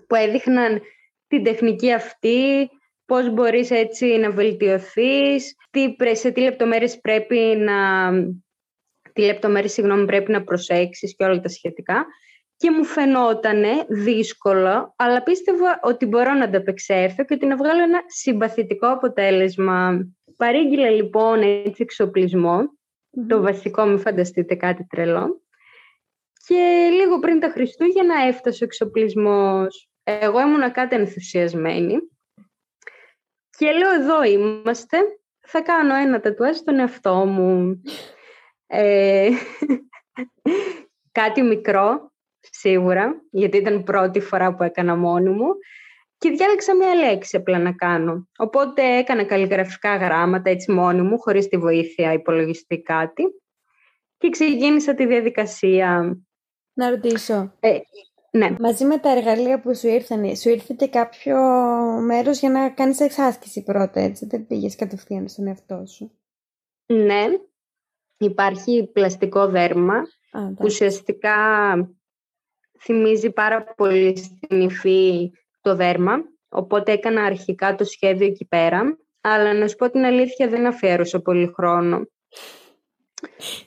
που 0.08 0.16
έδειχναν 0.16 0.82
την 1.32 1.44
τεχνική 1.44 1.94
αυτή, 1.94 2.70
πώς 3.06 3.34
μπορείς 3.34 3.72
έτσι 3.72 4.06
να 4.06 4.32
βελτιωθείς, 4.32 5.56
τι, 5.70 5.96
σε 6.12 6.32
τι 6.32 6.42
λεπτομέρειες 6.42 7.00
πρέπει 7.00 7.38
να, 7.58 8.12
τι 9.14 9.22
λεπτομέρειες, 9.22 9.72
συγγνώμη, 9.72 10.06
πρέπει 10.06 10.32
να 10.32 10.44
προσέξεις 10.44 11.16
και 11.16 11.24
όλα 11.24 11.40
τα 11.40 11.50
σχετικά. 11.50 12.06
Και 12.58 12.72
μου 12.72 12.84
φαινόταν 12.84 13.64
δύσκολο, 13.90 14.94
αλλά 14.98 15.24
πίστευα 15.24 15.80
ότι 15.84 16.06
μπορώ 16.06 16.34
να 16.34 16.44
ανταπεξέλθω 16.44 17.26
και 17.26 17.34
ότι 17.34 17.46
να 17.46 17.56
βγάλω 17.56 17.84
ένα 17.84 18.02
συμπαθητικό 18.08 18.88
αποτέλεσμα. 18.88 20.08
Παρήγγειλα 20.38 20.90
λοιπόν 20.90 21.42
έτσι 21.42 21.86
το 23.28 23.42
βασικό, 23.42 23.86
μην 23.86 24.00
φανταστείτε 24.00 24.56
κάτι 24.56 24.86
τρελό. 24.90 25.42
Και 26.48 26.90
λίγο 26.92 27.20
πριν 27.20 27.40
τα 27.40 27.50
Χριστούγεννα 27.50 28.16
έφτασε 28.28 28.64
ο 28.64 28.66
εξοπλισμός. 28.66 29.91
Εγώ 30.04 30.40
ήμουν 30.40 30.72
κάτι 30.72 30.96
ενθουσιασμένη 30.96 31.98
και 33.58 33.72
λέω 33.72 33.92
εδώ 33.92 34.24
είμαστε, 34.24 34.98
θα 35.40 35.62
κάνω 35.62 35.96
ένα 35.96 36.20
τατουάζ 36.20 36.56
στον 36.56 36.80
εαυτό 36.80 37.26
μου. 37.26 37.82
Ε, 38.68 39.30
κάτι 41.20 41.42
μικρό, 41.42 42.12
σίγουρα, 42.40 43.22
γιατί 43.32 43.58
ήταν 43.58 43.84
πρώτη 43.84 44.20
φορά 44.20 44.56
που 44.56 44.64
έκανα 44.64 44.96
μόνη 44.96 45.30
μου 45.30 45.48
και 46.18 46.30
διάλεξα 46.30 46.76
μια 46.76 46.96
λέξη 46.96 47.36
απλά 47.36 47.60
να 47.60 47.72
κάνω. 47.72 48.28
Οπότε 48.38 48.98
έκανα 48.98 49.24
καλλιγραφικά 49.24 49.96
γράμματα 49.96 50.50
έτσι 50.50 50.72
μόνη 50.72 51.02
μου, 51.02 51.20
χωρίς 51.20 51.48
τη 51.48 51.58
βοήθεια 51.58 52.14
υπολογιστή 52.14 52.82
κάτι 52.82 53.24
και 54.18 54.30
ξεκίνησα 54.30 54.94
τη 54.94 55.06
διαδικασία. 55.06 56.18
Να 56.74 56.90
ρωτήσω. 56.90 57.54
Ε, 57.60 57.80
ναι. 58.32 58.56
Μαζί 58.60 58.86
με 58.86 58.98
τα 58.98 59.10
εργαλεία 59.10 59.60
που 59.60 59.76
σου 59.76 59.88
ήρθαν, 59.88 60.36
σου 60.36 60.50
ήρθε 60.50 60.76
και 60.78 60.88
κάποιο 60.88 61.38
μέρος 62.02 62.40
για 62.40 62.50
να 62.50 62.70
κάνεις 62.70 63.00
εξάσκηση 63.00 63.64
πρώτα, 63.64 64.00
έτσι, 64.00 64.26
δεν 64.26 64.48
πήγες 64.48 64.76
κατευθείαν 64.76 65.28
στον 65.28 65.48
εαυτό 65.48 65.86
σου. 65.86 66.12
Ναι, 66.86 67.26
υπάρχει 68.18 68.90
πλαστικό 68.94 69.48
δέρμα, 69.48 70.02
που 70.32 70.64
ουσιαστικά 70.64 71.36
θυμίζει 72.80 73.32
πάρα 73.32 73.64
πολύ 73.64 74.18
στην 74.18 74.62
υφή 74.62 75.32
το 75.62 75.76
δέρμα, 75.76 76.24
οπότε 76.50 76.92
έκανα 76.92 77.24
αρχικά 77.24 77.76
το 77.76 77.84
σχέδιο 77.84 78.28
εκεί 78.28 78.46
πέρα, 78.46 78.98
αλλά 79.22 79.54
να 79.54 79.68
σου 79.68 79.76
πω 79.76 79.90
την 79.90 80.06
αλήθεια 80.06 80.48
δεν 80.48 80.66
αφιέρωσα 80.66 81.22
πολύ 81.22 81.52
χρόνο. 81.56 82.08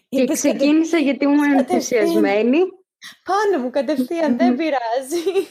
και 0.09 0.27
ξεκίνησα 0.33 0.99
γιατί 0.99 1.25
ήμουν 1.25 1.53
ενθουσιασμένη 1.59 2.59
πάνω 3.25 3.63
μου 3.63 3.71
κατευθείαν, 3.71 4.37
δεν 4.37 4.57
πειράζει. 4.57 5.49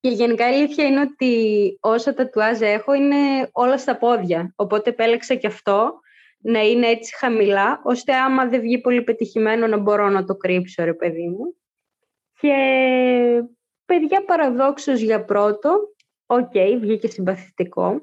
Και 0.00 0.08
γενικά 0.08 0.50
η 0.50 0.54
αλήθεια 0.54 0.86
είναι 0.86 1.00
ότι 1.00 1.78
όσα 1.80 2.14
τατουάζ 2.14 2.60
έχω 2.60 2.94
είναι 2.94 3.48
όλα 3.52 3.78
στα 3.78 3.98
πόδια. 3.98 4.52
Οπότε 4.56 4.90
επέλεξα 4.90 5.34
και 5.34 5.46
αυτό 5.46 6.00
να 6.38 6.60
είναι 6.60 6.86
έτσι 6.86 7.16
χαμηλά, 7.16 7.80
ώστε 7.84 8.14
άμα 8.14 8.46
δεν 8.46 8.60
βγει 8.60 8.80
πολύ 8.80 9.02
πετυχημένο 9.02 9.66
να 9.66 9.76
μπορώ 9.76 10.08
να 10.08 10.24
το 10.24 10.34
κρύψω, 10.34 10.84
ρε 10.84 10.94
παιδί 10.94 11.28
μου. 11.28 11.56
Και 12.40 12.54
παιδιά 13.84 14.24
παραδόξως 14.24 15.00
για 15.00 15.24
πρώτο, 15.24 15.70
OK, 16.26 16.50
okay, 16.54 16.76
βγήκε 16.80 17.08
συμπαθητικό. 17.08 18.02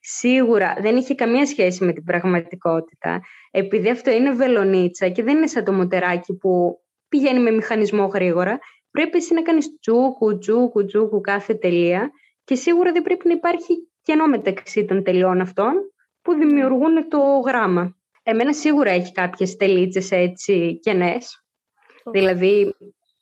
Σίγουρα 0.00 0.76
δεν 0.80 0.96
είχε 0.96 1.14
καμία 1.14 1.46
σχέση 1.46 1.84
με 1.84 1.92
την 1.92 2.04
πραγματικότητα, 2.04 3.20
επειδή 3.50 3.90
αυτό 3.90 4.10
είναι 4.10 4.32
βελονίτσα 4.32 5.08
και 5.08 5.22
δεν 5.22 5.36
είναι 5.36 5.46
σαν 5.46 5.64
το 5.64 5.72
μοτεράκι 5.72 6.34
που 6.36 6.80
πηγαίνει 7.16 7.40
με 7.40 7.50
μηχανισμό 7.50 8.06
γρήγορα. 8.06 8.58
Πρέπει 8.90 9.16
εσύ 9.16 9.34
να 9.34 9.42
κάνεις 9.42 9.78
τσούκου, 9.80 10.38
τσούκου, 10.38 10.84
τσούκου 10.84 11.20
κάθε 11.20 11.54
τελεία 11.54 12.10
και 12.44 12.54
σίγουρα 12.54 12.92
δεν 12.92 13.02
πρέπει 13.02 13.28
να 13.28 13.34
υπάρχει 13.34 13.88
κενό 14.02 14.26
μεταξύ 14.26 14.84
των 14.84 15.02
τελειών 15.02 15.40
αυτών 15.40 15.72
που 16.22 16.34
δημιουργούν 16.34 17.08
το 17.08 17.18
γράμμα. 17.46 17.96
Εμένα 18.22 18.52
σίγουρα 18.52 18.90
έχει 18.90 19.12
κάποιες 19.12 19.56
τελίτσες 19.56 20.10
έτσι 20.10 20.78
κενές. 20.82 21.44
Δηλαδή 22.12 22.74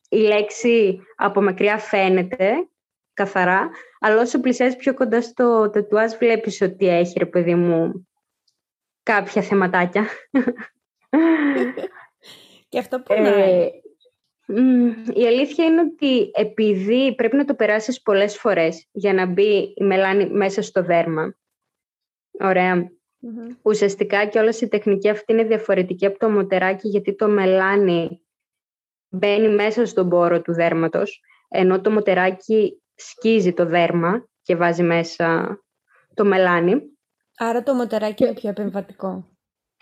η 0.08 0.16
λέξη 0.16 1.00
από 1.16 1.42
μακριά 1.42 1.78
φαίνεται 1.78 2.68
καθαρά, 3.14 3.70
αλλά 4.00 4.20
όσο 4.20 4.40
πλησιάζει 4.40 4.76
πιο 4.76 4.94
κοντά 4.94 5.22
στο 5.22 5.70
τετουάζ 5.70 6.12
βλέπεις 6.12 6.60
ότι 6.60 6.88
έχει 6.88 7.18
ρε 7.18 7.26
παιδί 7.26 7.54
μου 7.54 8.08
κάποια 9.02 9.42
θεματάκια. 9.42 10.06
Και 12.68 12.78
αυτό 12.78 13.00
που 13.00 13.12
ε, 13.12 13.70
η 15.14 15.26
αλήθεια 15.26 15.64
είναι 15.64 15.80
ότι 15.80 16.30
επειδή 16.34 17.14
πρέπει 17.14 17.36
να 17.36 17.44
το 17.44 17.54
περάσεις 17.54 18.02
πολλές 18.02 18.38
φορές 18.38 18.88
για 18.92 19.12
να 19.12 19.26
μπει 19.26 19.74
η 19.76 19.84
μελάνη 19.84 20.30
μέσα 20.30 20.62
στο 20.62 20.82
δέρμα. 20.82 21.34
Ωραία. 22.40 22.92
Mm-hmm. 23.22 23.56
Ουσιαστικά 23.62 24.26
και 24.26 24.38
όλη 24.38 24.54
η 24.60 24.68
τεχνική 24.68 25.08
αυτή 25.08 25.32
είναι 25.32 25.44
διαφορετική 25.44 26.06
από 26.06 26.18
το 26.18 26.30
μοτεράκι 26.30 26.88
γιατί 26.88 27.14
το 27.14 27.28
μελάνι 27.28 28.22
μπαίνει 29.08 29.48
μέσα 29.48 29.86
στον 29.86 30.08
πόρο 30.08 30.42
του 30.42 30.52
δέρματος 30.52 31.20
ενώ 31.48 31.80
το 31.80 31.90
μοτεράκι 31.90 32.82
σκίζει 32.94 33.52
το 33.52 33.66
δέρμα 33.66 34.28
και 34.42 34.56
βάζει 34.56 34.82
μέσα 34.82 35.58
το 36.14 36.24
μελάνι. 36.24 36.82
Άρα 37.36 37.62
το 37.62 37.74
μοτεράκι 37.74 38.24
είναι 38.24 38.34
πιο 38.34 38.48
επεμβατικό. 38.48 39.28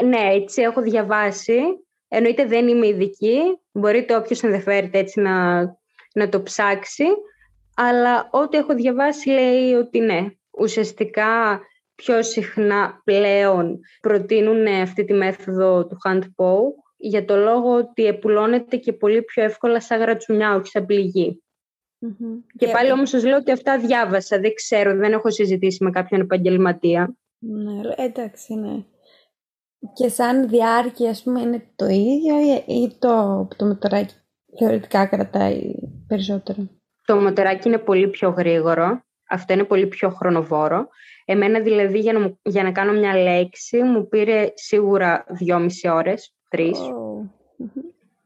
Ναι, 0.04 0.20
έτσι 0.20 0.62
έχω 0.62 0.82
διαβάσει 0.82 1.60
Εννοείται 2.14 2.46
δεν 2.46 2.68
είμαι 2.68 2.86
ειδική, 2.86 3.38
μπορείτε 3.72 4.16
όποιος 4.16 4.42
ενδιαφέρεται 4.42 4.98
έτσι 4.98 5.20
να, 5.20 5.60
να 6.14 6.28
το 6.28 6.42
ψάξει, 6.42 7.04
αλλά 7.74 8.28
ό,τι 8.30 8.56
έχω 8.56 8.74
διαβάσει 8.74 9.28
λέει 9.28 9.72
ότι 9.72 9.98
ναι, 10.00 10.26
ουσιαστικά 10.50 11.60
πιο 11.94 12.22
συχνά 12.22 13.00
πλέον 13.04 13.80
προτείνουν 14.00 14.66
αυτή 14.66 15.04
τη 15.04 15.12
μέθοδο 15.12 15.86
του 15.86 15.96
hand 16.04 16.20
poke 16.20 16.74
για 16.96 17.24
το 17.24 17.36
λόγο 17.36 17.74
ότι 17.74 18.06
επουλώνεται 18.06 18.76
και 18.76 18.92
πολύ 18.92 19.22
πιο 19.22 19.42
εύκολα 19.42 19.80
σαν 19.80 20.00
γρατσουνιά, 20.00 20.54
όχι 20.54 20.66
σαν 20.66 20.86
πληγή. 20.86 21.42
Και 22.56 22.68
πάλι 22.68 22.92
όμως 22.92 23.08
σας 23.08 23.24
λέω 23.24 23.36
ότι 23.36 23.52
αυτά 23.52 23.78
διάβασα, 23.78 24.38
δεν 24.40 24.54
ξέρω, 24.54 24.96
δεν 24.96 25.12
έχω 25.12 25.30
συζητήσει 25.30 25.84
με 25.84 25.90
κάποιον 25.90 26.20
επαγγελματία. 26.20 27.14
Ναι, 27.38 27.80
εντάξει, 27.96 28.54
ναι. 28.54 28.84
Και 29.94 30.08
σαν 30.08 30.48
διάρκεια, 30.48 31.10
ας 31.10 31.22
πούμε, 31.22 31.40
είναι 31.40 31.66
το 31.76 31.86
ίδιο 31.86 32.34
ή 32.66 32.96
το, 32.98 33.48
το 33.56 33.66
μοτεράκι 33.66 34.14
θεωρητικά 34.58 35.06
κρατάει 35.06 35.74
περισσότερο; 36.06 36.68
Το 37.04 37.16
μοτεράκι 37.16 37.68
είναι 37.68 37.78
πολύ 37.78 38.08
πιο 38.08 38.28
γρήγορο. 38.28 39.02
Αυτό 39.28 39.52
είναι 39.52 39.64
πολύ 39.64 39.86
πιο 39.86 40.10
χρονοβόρο. 40.10 40.88
Εμένα 41.24 41.60
δηλαδή 41.60 41.98
για 41.98 42.12
να, 42.12 42.38
για 42.42 42.62
να 42.62 42.72
κάνω 42.72 42.92
μια 42.92 43.16
λέξη 43.16 43.82
μου 43.82 44.08
πήρε 44.08 44.52
σίγουρα 44.54 45.24
δυόμιση 45.28 45.88
ώρες, 45.88 46.34
τρεις. 46.48 46.78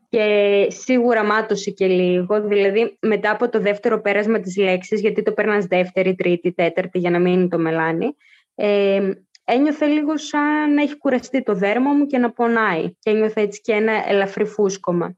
Και 0.08 0.66
σίγουρα 0.70 1.24
μάτωσε 1.24 1.70
και 1.70 1.86
λίγο. 1.86 2.42
Δηλαδή 2.42 2.98
μετά 3.00 3.30
από 3.30 3.48
το 3.48 3.60
δεύτερο 3.60 4.00
πέρασμα 4.00 4.40
της 4.40 4.56
λέξης, 4.56 5.00
γιατί 5.00 5.22
το 5.22 5.32
παίρνας 5.32 5.66
δεύτερη, 5.66 6.14
τρίτη, 6.14 6.52
τέταρτη 6.52 6.98
για 6.98 7.10
να 7.10 7.18
μείνει 7.18 7.48
το 7.48 7.58
μελάνι, 7.58 8.16
ε, 8.54 9.10
ένιωθε 9.48 9.86
λίγο 9.86 10.16
σαν 10.16 10.74
να 10.74 10.82
έχει 10.82 10.96
κουραστεί 10.96 11.42
το 11.42 11.54
δέρμα 11.54 11.92
μου 11.92 12.06
και 12.06 12.18
να 12.18 12.32
πονάει 12.32 12.94
και 12.98 13.10
ένιωθε 13.10 13.40
έτσι 13.40 13.60
και 13.60 13.72
ένα 13.72 14.08
ελαφρύ 14.08 14.44
φούσκωμα. 14.44 15.16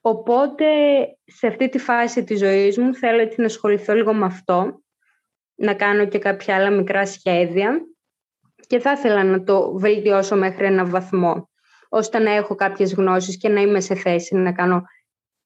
Οπότε 0.00 0.66
σε 1.24 1.46
αυτή 1.46 1.68
τη 1.68 1.78
φάση 1.78 2.24
της 2.24 2.38
ζωής 2.38 2.78
μου 2.78 2.94
θέλω 2.94 3.20
έτσι 3.20 3.40
να 3.40 3.46
ασχοληθώ 3.46 3.94
λίγο 3.94 4.14
με 4.14 4.24
αυτό, 4.24 4.82
να 5.54 5.74
κάνω 5.74 6.06
και 6.06 6.18
κάποια 6.18 6.56
άλλα 6.56 6.70
μικρά 6.70 7.06
σχέδια 7.06 7.86
και 8.66 8.78
θα 8.78 8.92
ήθελα 8.92 9.24
να 9.24 9.42
το 9.42 9.78
βελτιώσω 9.78 10.36
μέχρι 10.36 10.64
ένα 10.64 10.84
βαθμό, 10.84 11.50
ώστε 11.88 12.18
να 12.18 12.30
έχω 12.30 12.54
κάποιες 12.54 12.94
γνώσεις 12.94 13.36
και 13.36 13.48
να 13.48 13.60
είμαι 13.60 13.80
σε 13.80 13.94
θέση 13.94 14.34
να 14.34 14.52
κάνω 14.52 14.82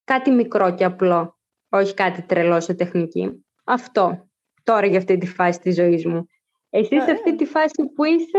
κάτι 0.05 0.31
μικρό 0.31 0.75
και 0.75 0.85
απλό, 0.85 1.39
όχι 1.69 1.95
κάτι 1.95 2.23
τρελό 2.23 2.61
σε 2.61 2.75
τεχνική. 2.75 3.45
Αυτό 3.65 4.30
τώρα 4.65 4.87
για 4.87 4.99
αυτή 4.99 5.19
τη 5.19 5.27
φάση 5.27 5.61
της 5.61 5.75
ζωής 5.75 6.07
μου. 6.07 6.27
Εσύ 6.71 7.01
σε 7.01 7.11
αυτή 7.11 7.37
τη 7.37 7.45
φάση 7.45 7.85
που 7.95 8.05
είσαι, 8.05 8.39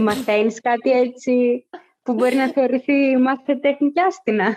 μαθαίνεις 0.00 0.60
κάτι 0.60 0.90
έτσι 0.90 1.66
που 2.02 2.14
μπορεί 2.14 2.34
να 2.34 2.48
θεωρηθεί 2.48 3.16
μάθημα 3.16 3.60
τέχνη 3.60 3.92
άστινα; 4.06 4.56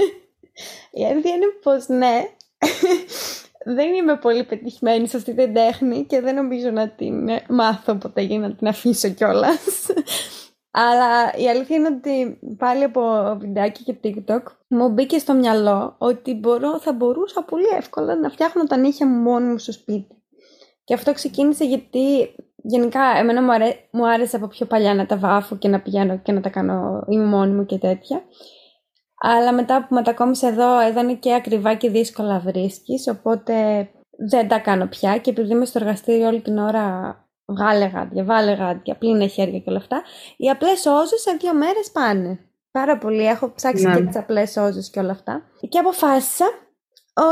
Η 1.00 1.04
αλήθεια 1.04 1.34
είναι 1.34 1.46
πως 1.62 1.88
ναι. 1.88 2.24
δεν 3.76 3.94
είμαι 3.94 4.16
πολύ 4.16 4.44
πετυχημένη 4.44 5.08
σε 5.08 5.16
αυτή 5.16 5.34
την 5.34 5.54
τέχνη 5.54 6.04
και 6.04 6.20
δεν 6.20 6.34
νομίζω 6.34 6.70
να 6.70 6.88
την 6.88 7.28
μάθω 7.48 7.94
ποτέ 7.94 8.20
για 8.20 8.38
να 8.38 8.54
την 8.54 8.68
αφήσω 8.68 9.08
κιόλας. 9.08 9.86
Αλλά 10.74 11.34
η 11.36 11.48
αλήθεια 11.48 11.76
είναι 11.76 11.88
ότι 11.88 12.38
πάλι 12.58 12.84
από 12.84 13.02
βιντεάκι 13.40 13.82
και 13.82 13.96
TikTok 14.04 14.42
μου 14.68 14.88
μπήκε 14.88 15.18
στο 15.18 15.34
μυαλό 15.34 15.94
ότι 15.98 16.34
μπορώ, 16.34 16.78
θα 16.78 16.92
μπορούσα 16.92 17.42
πολύ 17.44 17.68
εύκολα 17.76 18.16
να 18.16 18.30
φτιάχνω 18.30 18.64
τα 18.64 18.76
νύχια 18.76 19.06
μου 19.06 19.22
μόνη 19.22 19.46
μου 19.46 19.58
στο 19.58 19.72
σπίτι. 19.72 20.22
Και 20.84 20.94
αυτό 20.94 21.12
ξεκίνησε 21.12 21.64
γιατί 21.64 22.34
γενικά 22.56 23.02
εμένα 23.16 23.42
μου, 23.42 23.52
αρέ... 23.52 23.74
μου 23.90 24.08
άρεσε 24.08 24.36
από 24.36 24.46
πιο 24.46 24.66
παλιά 24.66 24.94
να 24.94 25.06
τα 25.06 25.16
βάφω 25.16 25.56
και 25.56 25.68
να 25.68 25.80
πηγαίνω 25.80 26.18
και 26.18 26.32
να 26.32 26.40
τα 26.40 26.48
κάνω 26.48 27.04
είμαι 27.08 27.24
μόνη 27.24 27.52
μου 27.52 27.66
και 27.66 27.78
τέτοια. 27.78 28.22
Αλλά 29.20 29.52
μετά 29.52 29.86
που 29.86 29.94
μετακόμισα 29.94 30.48
εδώ 30.48 30.78
έδανε 30.78 31.14
και 31.14 31.34
ακριβά 31.34 31.74
και 31.74 31.90
δύσκολα 31.90 32.38
βρίσκεις, 32.38 33.08
οπότε 33.08 33.88
δεν 34.28 34.48
τα 34.48 34.58
κάνω 34.58 34.86
πια 34.86 35.18
και 35.18 35.30
επειδή 35.30 35.52
είμαι 35.52 35.64
στο 35.64 35.78
εργαστήριο 35.78 36.26
όλη 36.26 36.40
την 36.40 36.58
ώρα 36.58 37.16
βγάλε 37.52 37.84
γάντια, 37.84 38.24
βάλε 38.24 38.52
γάντια, 38.52 38.94
πλύνε 38.96 39.26
χέρια 39.26 39.58
και 39.58 39.70
όλα 39.70 39.78
αυτά, 39.78 40.02
οι 40.36 40.50
απλές 40.50 40.86
όζες 40.86 41.20
σε 41.20 41.36
δύο 41.40 41.54
μέρες 41.54 41.90
πάνε. 41.90 42.38
Πάρα 42.70 42.98
πολύ, 42.98 43.26
έχω 43.26 43.52
ψάξει 43.52 43.86
ναι. 43.86 43.94
και 43.94 44.02
τις 44.02 44.16
απλές 44.16 44.56
όζες 44.56 44.90
και 44.90 44.98
όλα 44.98 45.12
αυτά. 45.12 45.42
Και 45.68 45.78
αποφάσισα 45.78 46.46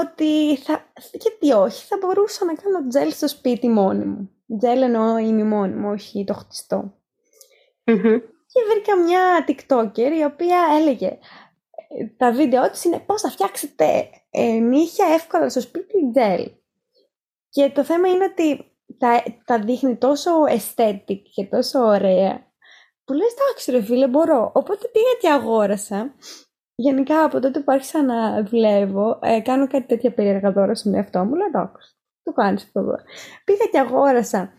ότι 0.02 0.56
θα, 0.56 0.84
γιατί 1.12 1.52
όχι, 1.52 1.86
θα 1.86 1.96
μπορούσα 2.00 2.44
να 2.44 2.54
κάνω 2.54 2.88
τζέλ 2.88 3.12
στο 3.12 3.28
σπίτι 3.28 3.68
μόνη 3.68 4.04
μου. 4.04 4.30
Τζέλ 4.58 4.82
εννοώ 4.82 5.18
είμαι 5.18 5.44
μόνη 5.44 5.74
μου, 5.74 5.90
όχι 5.90 6.24
το 6.24 6.34
χτιστό. 6.34 6.94
Και 8.52 8.60
βρήκα 8.70 8.96
μια 8.96 9.44
TikToker 9.46 10.18
η 10.18 10.24
οποία 10.24 10.58
έλεγε 10.80 11.18
τα 12.16 12.32
βίντεο 12.32 12.70
της 12.70 12.84
είναι 12.84 12.98
πώς 12.98 13.20
θα 13.20 13.30
φτιάξετε 13.30 14.10
ε, 14.30 14.52
νύχια 14.52 15.06
εύκολα 15.14 15.48
στο 15.48 15.60
σπίτι 15.60 16.10
τζέλ. 16.12 16.50
Και 17.48 17.70
το 17.74 17.84
θέμα 17.84 18.08
είναι 18.08 18.24
ότι 18.24 18.69
τα, 18.98 19.22
τα 19.44 19.58
δείχνει 19.58 19.96
τόσο 19.96 20.30
aesthetic 20.44 21.22
και 21.34 21.44
τόσο 21.50 21.78
ωραία 21.78 22.48
που 23.04 23.12
λες 23.12 23.32
εντάξει 23.32 23.70
ρε 23.70 23.82
φίλε 23.82 24.08
μπορώ. 24.08 24.50
Οπότε 24.54 24.88
πήγα 24.92 25.14
και 25.20 25.28
αγόρασα. 25.28 26.14
Γενικά 26.74 27.24
από 27.24 27.40
τότε 27.40 27.60
που 27.60 27.72
άρχισα 27.72 28.02
να 28.02 28.42
δουλεύω, 28.42 29.18
ε, 29.22 29.40
κάνω 29.40 29.66
κάτι 29.66 29.86
τέτοια 29.86 30.12
περίεργα 30.14 30.52
δώρα 30.52 30.74
στον 30.74 30.94
εαυτό 30.94 31.24
μου, 31.24 31.34
λέω 31.34 31.46
εντάξει, 31.46 31.96
το 32.22 32.32
κάνεις 32.32 32.62
αυτό 32.62 32.80
εδώ. 32.80 32.94
Πήγα 33.44 33.64
και 33.70 33.78
αγόρασα 33.78 34.52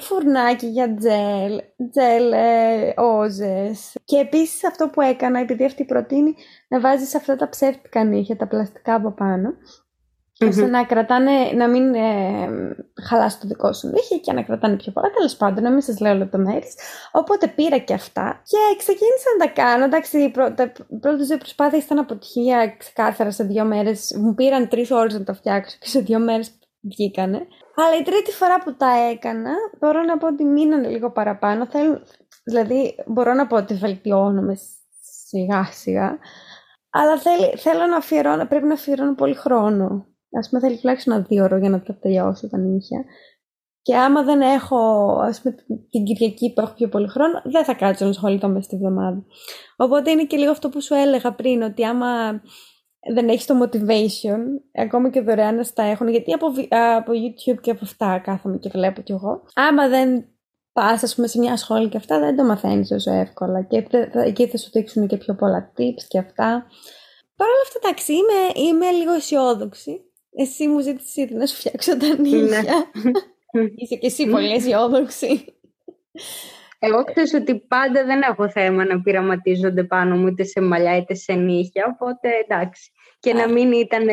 φουρνάκι 0.00 0.66
για 0.66 0.94
τζελ, 0.94 1.60
τζελ 1.90 2.32
ε, 2.32 2.94
όζες. 2.96 3.96
Και 4.04 4.16
επίσης 4.16 4.64
αυτό 4.64 4.88
που 4.88 5.00
έκανα, 5.00 5.40
επειδή 5.40 5.64
αυτή 5.64 5.84
προτείνει 5.84 6.34
να 6.68 6.80
βάζεις 6.80 7.14
αυτά 7.14 7.36
τα 7.36 7.48
ψεύτικα 7.48 8.04
νύχια, 8.04 8.36
τα 8.36 8.46
πλαστικά 8.46 8.94
από 8.94 9.12
πάνω, 9.12 9.52
mm-hmm. 10.38 10.48
ώστε 10.48 10.66
να 10.66 10.84
κρατάνε, 10.84 11.52
να 11.54 11.68
μην 11.68 11.94
ε, 11.94 12.48
χαλάσει 13.08 13.40
το 13.40 13.46
δικό 13.46 13.72
σου 13.72 13.88
νύχια 13.88 14.18
και 14.18 14.32
να 14.32 14.42
κρατάνε 14.42 14.76
πιο 14.76 14.92
πολλά. 14.92 15.10
Τέλος 15.10 15.36
πάντων, 15.36 15.62
να 15.62 15.70
μην 15.70 15.80
σας 15.80 16.00
λέω 16.00 16.14
λεπτομέρειες. 16.14 16.74
Οπότε 17.12 17.48
πήρα 17.48 17.78
και 17.78 17.94
αυτά 17.94 18.42
και 18.44 18.76
ξεκίνησα 18.78 19.28
να 19.38 19.46
τα 19.46 19.52
κάνω. 19.52 19.84
Εντάξει, 19.84 20.30
τα 20.54 20.72
πρώτε 21.00 21.24
δύο 21.24 21.38
προσπάθειε 21.38 21.78
ήταν 21.78 21.98
αποτυχία 21.98 22.74
ξεκάθαρα 22.78 23.30
σε 23.30 23.44
δύο 23.44 23.64
μέρες. 23.64 24.16
Μου 24.20 24.34
πήραν 24.34 24.68
τρεις 24.68 24.90
ώρες 24.90 25.12
να 25.12 25.24
τα 25.24 25.34
φτιάξω 25.34 25.76
και 25.80 25.88
σε 25.88 26.00
δύο 26.00 26.18
μέρες 26.18 26.58
βγήκανε. 26.80 27.46
Αλλά 27.76 27.98
η 28.00 28.02
τρίτη 28.02 28.30
φορά 28.30 28.58
που 28.58 28.76
τα 28.76 28.90
έκανα, 29.10 29.50
μπορώ 29.78 30.02
να 30.02 30.18
πω 30.18 30.26
ότι 30.26 30.44
μείνανε 30.44 30.88
λίγο 30.88 31.10
παραπάνω. 31.10 31.66
Θέλω, 31.66 32.02
δηλαδή, 32.44 32.94
μπορώ 33.06 33.34
να 33.34 33.46
πω 33.46 33.56
ότι 33.56 33.74
βελτιώνομαι 33.74 34.56
σιγά 35.26 35.64
σιγά. 35.72 36.18
Αλλά 36.90 37.18
θέλω 37.56 37.86
να 37.86 37.96
αφιερώνω, 37.96 38.46
πρέπει 38.46 38.66
να 38.66 38.72
αφιερώνω 38.72 39.14
πολύ 39.14 39.34
χρόνο. 39.34 40.06
Α 40.38 40.48
πούμε, 40.48 40.60
θέλει 40.60 40.78
τουλάχιστον 40.78 41.14
ένα 41.14 41.22
δύο 41.28 41.44
ώρο 41.44 41.58
για 41.58 41.70
να 41.70 41.82
τα 41.82 41.98
τελειώσω 42.00 42.48
τα 42.48 42.58
νύχια. 42.58 43.04
Και 43.82 43.96
άμα 43.96 44.22
δεν 44.22 44.40
έχω, 44.40 44.76
ας 45.22 45.40
πούμε, 45.40 45.54
την 45.90 46.04
Κυριακή 46.04 46.52
που 46.52 46.60
έχω 46.60 46.74
πιο 46.74 46.88
πολύ 46.88 47.08
χρόνο, 47.08 47.40
δεν 47.44 47.64
θα 47.64 47.74
κάτσω 47.74 48.04
να 48.04 48.10
ασχοληθώ 48.10 48.48
μέσα 48.48 48.62
στη 48.62 48.76
βδομάδα. 48.76 49.24
Οπότε 49.76 50.10
είναι 50.10 50.24
και 50.24 50.36
λίγο 50.36 50.50
αυτό 50.50 50.68
που 50.68 50.82
σου 50.82 50.94
έλεγα 50.94 51.34
πριν, 51.34 51.62
ότι 51.62 51.84
άμα 51.84 52.40
δεν 53.14 53.28
έχεις 53.28 53.46
το 53.46 53.54
motivation, 53.62 54.38
ακόμα 54.82 55.10
και 55.10 55.20
δωρεάν 55.20 55.54
να 55.54 55.62
στα 55.62 55.82
έχουν, 55.82 56.08
γιατί 56.08 56.32
από, 56.32 56.46
από 56.96 57.12
YouTube 57.12 57.60
και 57.60 57.70
από 57.70 57.80
αυτά 57.82 58.18
κάθομαι 58.18 58.56
και 58.56 58.68
βλέπω 58.68 59.00
κι 59.00 59.12
εγώ. 59.12 59.42
Άμα 59.54 59.88
δεν 59.88 60.24
πας, 60.72 61.02
ας 61.02 61.14
πούμε, 61.14 61.26
σε 61.26 61.38
μια 61.38 61.56
σχόλη 61.56 61.88
και 61.88 61.96
αυτά, 61.96 62.18
δεν 62.18 62.36
το 62.36 62.44
μαθαίνεις 62.44 62.88
τόσο 62.88 63.12
εύκολα. 63.12 63.62
Και 63.62 63.86
εκεί 64.12 64.46
θα 64.46 64.56
σου 64.56 64.70
δείξουν 64.72 65.06
και 65.06 65.16
πιο 65.16 65.34
πολλά 65.34 65.72
tips 65.76 66.04
και 66.08 66.18
αυτά. 66.18 66.66
Παρ' 67.36 67.48
όλα 67.48 67.62
αυτά, 67.62 67.78
εντάξει, 67.82 68.12
είμαι, 68.12 68.68
είμαι 68.68 68.90
λίγο 68.90 69.12
αισιόδοξη. 69.12 70.05
Εσύ 70.38 70.68
μου 70.68 70.80
ζήτησε 70.80 71.20
ήδη 71.20 71.34
να 71.34 71.46
σου 71.46 71.56
φτιάξω 71.56 71.96
τα 71.96 72.16
νύχια. 72.18 72.62
Ναι. 73.52 73.62
Είσαι 73.74 73.94
και 73.94 74.06
εσύ 74.06 74.26
πολύ 74.26 74.52
αισιόδοξη. 74.52 75.44
Εγώ 76.78 77.04
ξέρω 77.04 77.42
ότι 77.42 77.58
πάντα 77.58 78.04
δεν 78.04 78.22
έχω 78.22 78.50
θέμα 78.50 78.84
να 78.84 79.00
πειραματίζονται 79.00 79.84
πάνω 79.84 80.16
μου 80.16 80.26
είτε 80.26 80.44
σε 80.44 80.60
μαλλιά 80.60 80.96
είτε 80.96 81.14
σε 81.14 81.32
νύχια, 81.32 81.86
οπότε 81.94 82.28
εντάξει. 82.44 82.90
Και 83.20 83.32
να 83.32 83.48
μην 83.48 83.72
ήταν 83.72 84.06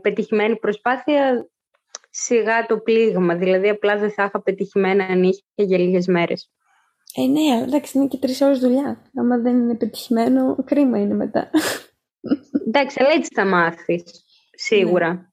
πετυχημένη 0.00 0.56
προσπάθεια, 0.56 1.48
σιγά 2.10 2.66
το 2.66 2.78
πλήγμα. 2.78 3.34
Δηλαδή, 3.34 3.68
απλά 3.68 3.98
δεν 3.98 4.10
θα 4.10 4.24
είχα 4.24 4.42
πετυχημένα 4.42 5.14
νύχια 5.14 5.44
για 5.54 5.78
λίγες 5.78 6.06
μέρες. 6.06 6.50
Ε, 7.14 7.22
ναι, 7.22 7.54
αλλά 7.54 7.64
εντάξει, 7.64 7.98
είναι 7.98 8.06
και 8.06 8.18
τρεις 8.18 8.40
ώρες 8.40 8.58
δουλειά. 8.58 9.10
Άμα 9.14 9.38
δεν 9.38 9.58
είναι 9.58 9.76
πετυχημένο, 9.76 10.56
κρίμα 10.64 10.98
είναι 10.98 11.14
μετά. 11.14 11.50
Εντάξει, 12.66 12.96
αλλά 13.00 13.12
έτσι 13.12 13.30
θα 13.34 13.44
μάθεις. 13.44 14.02
Σίγουρα. 14.50 15.12
Ναι. 15.12 15.27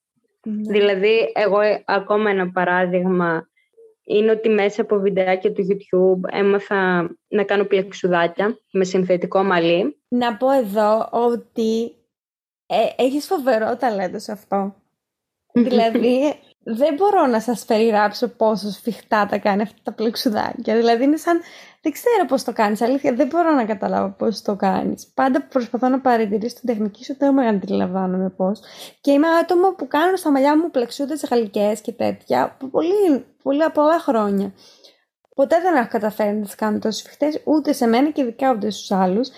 Δηλαδή, 0.45 1.31
εγώ 1.33 1.57
ακόμα 1.85 2.29
ένα 2.29 2.51
παράδειγμα 2.51 3.49
είναι 4.03 4.31
ότι 4.31 4.49
μέσα 4.49 4.81
από 4.81 4.99
βιντεάκια 4.99 5.51
του 5.53 5.67
YouTube 5.69 6.33
έμαθα 6.37 7.09
να 7.27 7.43
κάνω 7.43 7.63
πλεξουδάκια 7.63 8.59
με 8.71 8.83
συνθετικό 8.83 9.43
μαλλί. 9.43 9.97
Να 10.07 10.37
πω 10.37 10.51
εδώ 10.51 11.09
ότι 11.11 11.95
ε, 12.65 13.03
έχεις 13.03 13.25
φοβερό 13.25 13.75
ταλέντο 13.75 14.19
σε 14.19 14.31
αυτό. 14.31 14.75
δηλαδή, 15.67 16.33
δεν 16.67 16.93
μπορώ 16.93 17.25
να 17.25 17.39
σας 17.39 17.65
περιγράψω 17.65 18.27
πόσο 18.27 18.71
σφιχτά 18.71 19.25
τα 19.25 19.37
κάνει 19.37 19.61
αυτά 19.61 19.77
τα 19.83 19.91
πλεξουδάκια. 19.93 20.75
Δηλαδή, 20.75 21.03
είναι 21.03 21.17
σαν... 21.17 21.41
Δεν 21.81 21.91
ξέρω 21.91 22.25
πώς 22.27 22.43
το 22.43 22.53
κάνεις, 22.53 22.81
αλήθεια. 22.81 23.13
Δεν 23.13 23.27
μπορώ 23.27 23.51
να 23.51 23.65
καταλάβω 23.65 24.15
πώς 24.17 24.41
το 24.41 24.55
κάνεις. 24.55 25.07
Πάντα 25.13 25.41
προσπαθώ 25.41 25.89
να 25.89 25.99
παρατηρήσω 25.99 26.55
την 26.55 26.67
τεχνική 26.67 27.03
σου, 27.03 27.15
δεν 27.17 27.33
με 27.33 27.47
αντιλαμβάνομαι 27.47 28.29
πώς. 28.29 28.59
Και 29.01 29.11
είμαι 29.11 29.27
άτομο 29.27 29.71
που 29.71 29.87
κάνω 29.87 30.15
στα 30.15 30.31
μαλλιά 30.31 30.57
μου 30.57 30.71
πλεξούδες 30.71 31.25
γαλλικές 31.29 31.81
και 31.81 31.91
τέτοια, 31.91 32.57
πολύ, 32.71 33.25
πολύ 33.43 33.69
πολλά 33.73 33.99
χρόνια. 33.99 34.53
Ποτέ 35.35 35.59
δεν 35.61 35.75
έχω 35.75 35.87
καταφέρει 35.89 36.35
να 36.35 36.45
τις 36.45 36.55
κάνω 36.55 36.79
τόσο 36.79 36.99
σφιχτές, 36.99 37.41
ούτε 37.43 37.73
σε 37.73 37.85
μένα 37.85 38.09
και 38.09 38.21
ειδικά 38.21 38.51
ούτε 38.51 38.69
στου 38.69 38.95
άλλους. 38.95 39.29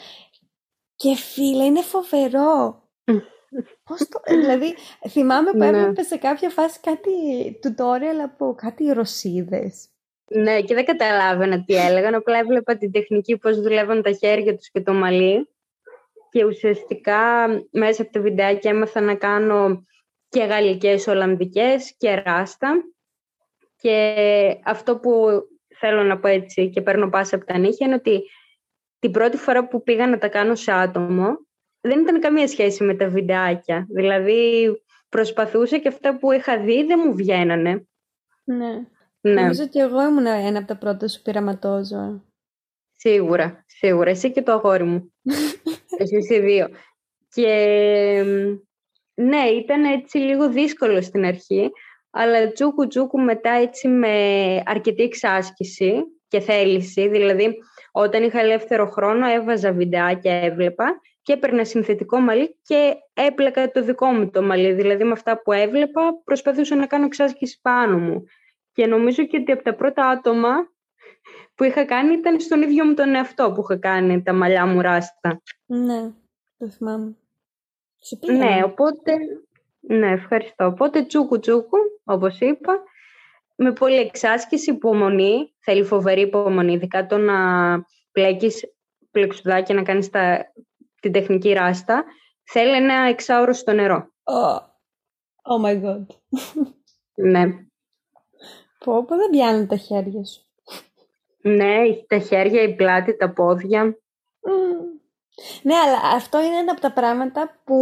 Και 0.96 1.16
φίλε, 1.16 1.63
είναι 1.63 1.82
φοβερό. 1.82 2.82
Πώς 3.84 4.08
το... 4.10 4.20
δηλαδή, 4.28 4.76
θυμάμαι 5.10 5.52
που 5.52 5.58
ναι. 5.58 5.67
έβλεπε 5.67 6.02
σε 6.02 6.17
κάποια 6.17 6.50
φάση 6.50 6.80
κάτι 6.80 7.12
tutorial 7.63 8.20
από 8.24 8.56
κάτι 8.58 8.86
ρωσίδες. 8.86 9.89
Ναι, 10.30 10.62
και 10.62 10.74
δεν 10.74 10.86
καταλάβαινα 10.86 11.63
τι 11.63 11.76
έλεγαν, 11.76 12.13
απλά 12.13 12.38
έβλεπα 12.38 12.78
την 12.78 12.91
τεχνική 12.91 13.38
πώς 13.38 13.62
δουλεύαν 13.62 14.02
τα 14.02 14.12
χέρια 14.12 14.56
τους 14.56 14.70
και 14.70 14.82
το 14.82 14.93
μαλλί 14.93 15.50
και 16.30 16.46
ουσιαστικά 16.46 17.48
μέσα 17.72 18.02
από 18.02 18.12
τα 18.12 18.22
βιντεάκια 18.22 18.72
έμαθα 18.72 19.02
να 19.02 19.15
κάνω 19.15 19.86
και 20.30 20.43
γαλλικές 20.43 21.08
Ολλανδικές 21.08 21.96
και 21.98 22.15
ράστα 22.15 22.84
και 23.76 24.15
αυτό 24.63 24.98
που 24.98 25.28
θέλω 25.80 26.04
να 26.04 26.20
πω 26.20 26.28
έτσι 26.28 26.70
και 26.70 26.82
παίρνω 26.82 27.10
πάσα 27.10 27.36
από 27.36 27.46
τα 27.46 27.58
νύχια 27.58 27.86
είναι 27.86 27.96
ότι 27.96 28.24
την 29.00 29.12
πρώτη 29.12 29.38
φορά 29.38 29.67
που 29.67 29.84
πήγα 29.84 30.08
να 30.08 30.17
τα 30.17 30.28
κάνω 30.28 30.56
σε 30.56 30.72
άτομο 30.72 31.46
δεν 31.82 32.00
ήταν 32.00 32.20
καμία 32.20 32.48
σχέση 32.48 32.84
με 32.84 32.96
τα 32.96 33.08
βιντεάκια. 33.08 33.88
Δηλαδή 33.90 34.72
προσπαθούσα 35.10 35.78
και 35.78 35.88
αυτά 35.88 36.18
που 36.18 36.32
είχα 36.32 36.60
δει 36.60 36.84
δεν 36.84 37.02
μου 37.06 37.16
βγαίνανε. 37.16 37.88
Ναι. 38.44 38.74
ναι. 39.22 39.42
Νομίζω 39.42 39.63
ότι 39.63 39.80
εγώ 39.80 40.02
ήμουν 40.04 40.26
ένα 40.26 40.58
από 40.58 40.68
τα 40.68 40.78
πρώτα 40.78 41.08
σου 41.08 41.22
πειραματόζωα. 41.22 42.24
Σίγουρα, 42.96 43.63
σίγουρα. 43.68 44.10
Εσύ 44.10 44.32
και 44.32 44.42
το 44.42 44.52
αγόρι 44.52 44.84
μου. 44.84 45.13
Εσύ 46.00 46.34
οι 46.34 46.40
δύο. 46.40 46.70
Και 47.30 47.54
ναι, 49.13 49.44
ήταν 49.46 49.84
έτσι 49.84 50.18
λίγο 50.18 50.50
δύσκολο 50.50 51.02
στην 51.02 51.26
αρχή, 51.26 51.70
αλλά 52.10 52.52
τσούκου 52.52 52.88
τσούκου 52.88 53.20
μετά 53.20 53.50
έτσι 53.50 53.88
με 53.88 54.13
αρκετή 54.66 55.04
εξάσκηση 55.04 56.04
και 56.28 56.40
θέληση. 56.40 57.08
Δηλαδή, 57.08 57.58
όταν 57.92 58.24
είχα 58.24 58.40
ελεύθερο 58.40 58.90
χρόνο 58.90 59.28
έβαζα 59.28 59.72
βιντεάκια, 59.72 60.34
έβλεπα 60.34 61.02
και 61.28 61.34
έπαιρνα 61.34 61.66
συνθετικό 61.66 62.20
μαλλί 62.20 62.56
και 62.63 62.96
έπλεκα 63.13 63.72
το 63.72 63.84
δικό 63.84 64.06
μου 64.06 64.30
το 64.30 64.42
μαλλί. 64.42 64.74
Δηλαδή 64.74 65.04
με 65.04 65.12
αυτά 65.12 65.42
που 65.42 65.52
έβλεπα 65.52 66.22
προσπαθούσα 66.24 66.76
να 66.76 66.86
κάνω 66.86 67.06
εξάσκηση 67.06 67.60
πάνω 67.62 67.98
μου. 67.98 68.24
Και 68.74 68.86
νομίζω 68.86 69.26
και 69.26 69.38
ότι 69.38 69.52
από 69.52 69.63
τα 69.63 69.76
πρώτα 69.76 70.08
άτομα 70.08 70.50
που 71.56 71.63
είχα 71.63 71.86
κάνει 71.86 72.13
ήταν 72.13 72.40
στον 72.40 72.62
ίδιο 72.62 72.86
μου 72.86 72.94
τον 72.94 73.16
εαυτό 73.16 73.52
που 73.52 73.62
είχα 73.62 73.78
κάνει 73.78 74.24
τα 74.24 74.34
μαλλιά 74.34 74.66
μου 74.66 74.82
ράστα. 74.82 75.42
Ναι, 75.66 76.12
το 76.58 76.70
θυμάμαι. 76.70 77.16
Ναι, 78.26 78.62
οπότε... 78.63 79.18
Ναι, 79.80 80.12
ευχαριστώ. 80.12 80.66
Οπότε 80.66 81.06
τσούκου 81.06 81.40
τσούκου, 81.40 81.78
όπως 82.04 82.40
είπα, 82.40 82.84
με 83.56 83.72
πολύ 83.72 83.96
εξάσκηση, 83.96 84.72
υπομονή, 84.72 85.54
θέλει 85.60 85.84
φοβερή 85.84 86.22
υπομονή, 86.22 86.74
ειδικά 86.74 87.06
το 87.06 87.18
να 87.18 87.36
πλέκεις 88.12 88.74
πλεξουδάκια 89.12 89.76
να 89.76 89.84
κάνεις 89.84 90.10
τα, 90.10 90.52
την 91.01 91.12
τεχνική 91.12 91.53
ράστα, 91.53 92.05
θέλει 92.43 92.75
ένα 92.75 92.93
εξάωρο 92.93 93.53
στο 93.53 93.71
νερό. 93.71 94.12
Oh, 94.23 94.57
oh 95.43 95.65
my 95.65 95.83
god. 95.83 96.05
Ναι. 97.15 97.45
Πω, 98.86 99.05
πω 99.05 99.15
δεν 99.15 99.29
πιάνουν 99.31 99.67
τα 99.67 99.75
χέρια 99.75 100.25
σου. 100.25 100.41
Ναι, 101.41 101.93
τα 102.07 102.17
χέρια, 102.19 102.62
η 102.62 102.75
πλάτη, 102.75 103.17
τα 103.17 103.33
πόδια. 103.33 103.97
Ναι, 105.62 105.75
αλλά 105.75 106.15
αυτό 106.15 106.39
είναι 106.39 106.57
ένα 106.57 106.71
από 106.71 106.81
τα 106.81 106.93
πράγματα 106.93 107.62
που 107.63 107.75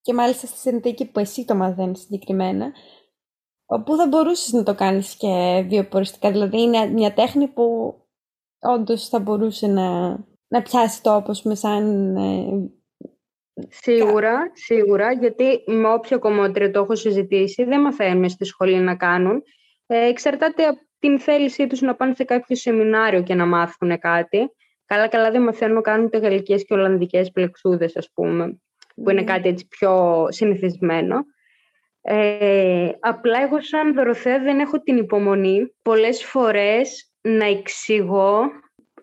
και 0.00 0.14
μάλιστα 0.14 0.46
στη 0.46 0.58
συνθήκη 0.58 1.10
που 1.10 1.18
εσύ 1.18 1.44
το 1.44 1.54
μαθαίνεις 1.54 2.00
συγκεκριμένα, 2.00 2.72
όπου 3.66 3.96
θα 3.96 4.06
μπορούσες 4.06 4.52
να 4.52 4.62
το 4.62 4.74
κάνεις 4.74 5.16
και 5.16 5.64
βιοποριστικά. 5.68 6.30
Δηλαδή 6.30 6.60
είναι 6.60 6.86
μια 6.86 7.12
τέχνη 7.12 7.48
που 7.48 7.94
όντως 8.58 9.08
θα 9.08 9.18
μπορούσε 9.18 9.66
να, 9.66 10.18
να 10.48 10.62
πιάσει 10.62 11.02
το 11.02 11.14
όπως 11.14 11.42
με 11.42 11.54
σαν... 11.54 12.16
Ε, 12.16 12.70
σίγουρα, 13.68 14.50
σίγουρα, 14.52 15.12
γιατί 15.12 15.62
με 15.66 15.92
όποιο 15.92 16.18
κομμότριο 16.18 16.70
το 16.70 16.80
έχω 16.80 16.94
συζητήσει 16.94 17.64
δεν 17.64 17.80
μαθαίνουν 17.80 18.28
στη 18.28 18.44
σχολή 18.44 18.76
να 18.76 18.96
κάνουν. 18.96 19.42
Ε, 19.86 20.08
εξαρτάται 20.08 20.66
από 20.66 20.78
την 20.98 21.20
θέλησή 21.20 21.66
τους 21.66 21.80
να 21.80 21.94
πάνε 21.94 22.14
σε 22.14 22.24
κάποιο 22.24 22.56
σεμινάριο 22.56 23.22
και 23.22 23.34
να 23.34 23.46
μάθουν 23.46 23.98
κάτι. 23.98 24.50
Καλά, 24.86 25.08
καλά 25.08 25.30
δεν 25.30 25.42
μαθαίνουν 25.42 25.74
να 25.74 25.80
κάνουν 25.80 26.10
τα 26.10 26.18
γαλλικές 26.18 26.64
και 26.64 26.74
ολλανδικές 26.74 27.30
πλεξούδες, 27.30 27.96
ας 27.96 28.10
πούμε, 28.14 28.60
που 28.94 29.10
είναι 29.10 29.20
ναι. 29.20 29.24
κάτι 29.24 29.48
έτσι 29.48 29.66
πιο 29.66 30.26
συνηθισμένο. 30.30 31.24
Ε, 32.00 32.90
απλά 33.00 33.42
εγώ 33.42 33.60
σαν 33.60 33.94
Δωροθέα 33.94 34.38
δεν 34.38 34.58
έχω 34.58 34.80
την 34.80 34.96
υπομονή 34.96 35.74
πολλές 35.82 36.24
φορές 36.24 37.12
να 37.20 37.44
εξηγώ 37.44 38.40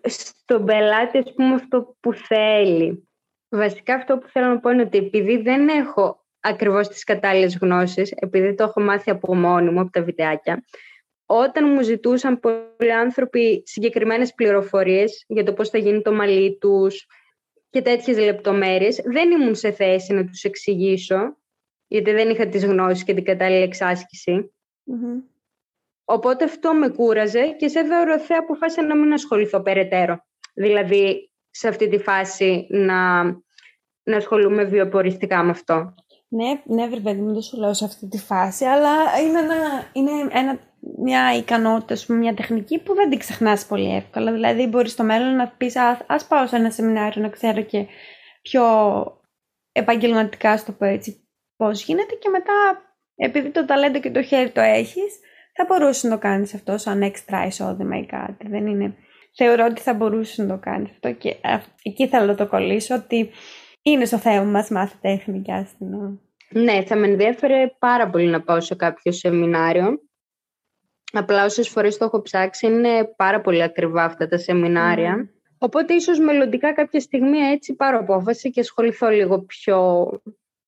στον 0.04 0.64
πελάτη 0.64 1.18
ας 1.18 1.32
πούμε 1.34 1.54
αυτό 1.54 1.96
που 2.00 2.14
θέλει. 2.14 3.08
Βασικά 3.48 3.94
αυτό 3.94 4.18
που 4.18 4.28
θέλω 4.28 4.46
να 4.46 4.60
πω 4.60 4.70
είναι 4.70 4.82
ότι 4.82 4.98
επειδή 4.98 5.36
δεν 5.36 5.68
έχω 5.68 6.24
ακριβώς 6.40 6.88
τις 6.88 7.04
κατάλληλες 7.04 7.56
γνώσεις, 7.56 8.10
επειδή 8.10 8.54
το 8.54 8.64
έχω 8.64 8.80
μάθει 8.80 9.10
από 9.10 9.34
μόνη 9.34 9.70
μου, 9.70 9.80
από 9.80 9.90
τα 9.90 10.02
βιντεάκια, 10.02 10.64
όταν 11.26 11.68
μου 11.68 11.82
ζητούσαν 11.82 12.40
πολλοί 12.40 12.92
άνθρωποι 12.92 13.62
συγκεκριμένες 13.66 14.34
πληροφορίες 14.34 15.24
για 15.28 15.44
το 15.44 15.52
πώς 15.52 15.68
θα 15.68 15.78
γίνει 15.78 16.02
το 16.02 16.12
μαλλί 16.12 16.58
τους 16.60 17.06
και 17.70 17.82
τέτοιες 17.82 18.18
λεπτομέρειες, 18.18 19.00
δεν 19.04 19.30
ήμουν 19.30 19.54
σε 19.54 19.70
θέση 19.70 20.12
να 20.12 20.24
τους 20.26 20.42
εξηγήσω, 20.42 21.36
γιατί 21.86 22.12
δεν 22.12 22.30
είχα 22.30 22.46
τις 22.46 22.64
γνώσεις 22.64 23.04
και 23.04 23.14
την 23.14 23.24
κατάλληλη 23.24 23.62
Οπότε 26.04 26.44
αυτό 26.44 26.74
με 26.74 26.88
κούραζε 26.88 27.48
και 27.58 27.68
σε 27.68 27.80
Δωροθέα 27.80 28.38
αποφάσισα 28.40 28.82
να 28.82 28.96
μην 28.96 29.12
ασχοληθώ 29.12 29.62
περαιτέρω. 29.62 30.24
Δηλαδή, 30.54 31.32
σε 31.50 31.68
αυτή 31.68 31.88
τη 31.88 31.98
φάση 31.98 32.66
να, 32.70 33.22
να 34.02 34.16
ασχολούμαι 34.16 34.64
βιοποριστικά 34.64 35.42
με 35.42 35.50
αυτό. 35.50 35.94
Ναι, 36.28 36.62
ναι, 36.64 36.86
βέβαια, 36.86 37.14
δεν 37.14 37.34
το 37.34 37.40
σου 37.40 37.56
λέω 37.56 37.74
σε 37.74 37.84
αυτή 37.84 38.08
τη 38.08 38.18
φάση, 38.18 38.64
αλλά 38.64 39.20
είναι, 39.26 39.38
ένα, 39.38 39.56
είναι 39.92 40.10
ένα, 40.32 40.58
μια 41.02 41.36
ικανότητα, 41.36 42.14
μια 42.14 42.34
τεχνική 42.34 42.78
που 42.78 42.94
δεν 42.94 43.10
την 43.10 43.18
ξεχνάς 43.18 43.66
πολύ 43.66 43.94
εύκολα. 43.94 44.32
Δηλαδή, 44.32 44.66
μπορείς 44.66 44.92
στο 44.92 45.04
μέλλον 45.04 45.36
να 45.36 45.48
πεις, 45.48 45.76
ας 46.06 46.26
πάω 46.26 46.46
σε 46.46 46.56
ένα 46.56 46.70
σεμινάριο 46.70 47.22
να 47.22 47.28
ξέρω 47.28 47.62
και 47.62 47.86
πιο 48.42 48.62
επαγγελματικά, 49.72 50.56
στο 50.56 50.72
πω 50.72 50.84
έτσι, 50.84 51.28
πώς 51.56 51.84
γίνεται 51.84 52.14
και 52.14 52.28
μετά, 52.28 52.52
επειδή 53.14 53.50
το 53.50 53.64
ταλέντο 53.64 54.00
και 54.00 54.10
το 54.10 54.22
χέρι 54.22 54.50
το 54.50 54.60
έχεις, 54.60 55.18
θα 55.54 55.64
μπορούσες 55.68 56.02
να 56.02 56.10
το 56.10 56.18
κάνεις 56.18 56.54
αυτό 56.54 56.78
σαν 56.78 57.02
έξτρα 57.02 57.46
εισόδημα 57.46 57.98
ή 57.98 58.06
κάτι. 58.06 58.48
Δεν 58.48 58.66
είναι... 58.66 58.96
Θεωρώ 59.36 59.66
ότι 59.70 59.80
θα 59.80 59.94
μπορούσες 59.94 60.38
να 60.38 60.46
το 60.46 60.58
κάνεις 60.58 60.90
αυτό 60.90 61.12
και 61.12 61.36
εκεί 61.82 62.08
θέλω 62.08 62.26
να 62.26 62.34
το 62.34 62.46
κολλήσω 62.46 62.94
ότι 62.94 63.30
είναι 63.82 64.04
στο 64.04 64.18
θέμα 64.18 64.44
μας 64.44 64.70
μάθει 64.70 64.96
τέχνη 65.00 65.42
και 65.42 65.52
άστινο. 65.52 66.20
Ναι, 66.50 66.82
θα 66.82 66.96
με 66.96 67.06
ενδιαφέρε 67.06 67.74
πάρα 67.78 68.10
πολύ 68.10 68.26
να 68.26 68.42
πάω 68.42 68.60
σε 68.60 68.74
κάποιο 68.74 69.12
σεμινάριο. 69.12 69.98
Απλά 71.12 71.44
όσες 71.44 71.68
φορές 71.68 71.96
το 71.96 72.04
έχω 72.04 72.22
ψάξει 72.22 72.66
είναι 72.66 73.04
πάρα 73.16 73.40
πολύ 73.40 73.62
ακριβά 73.62 74.04
αυτά 74.04 74.28
τα 74.28 74.38
σεμινάρια. 74.38 75.30
Οπότε 75.58 75.94
ίσως 75.94 76.18
μελλοντικά 76.18 76.72
κάποια 76.72 77.00
στιγμή 77.00 77.38
έτσι 77.38 77.74
πάρω 77.74 77.98
απόφαση 77.98 78.50
και 78.50 78.60
ασχοληθώ 78.60 79.08
λίγο 79.08 79.40
πιο 79.40 80.08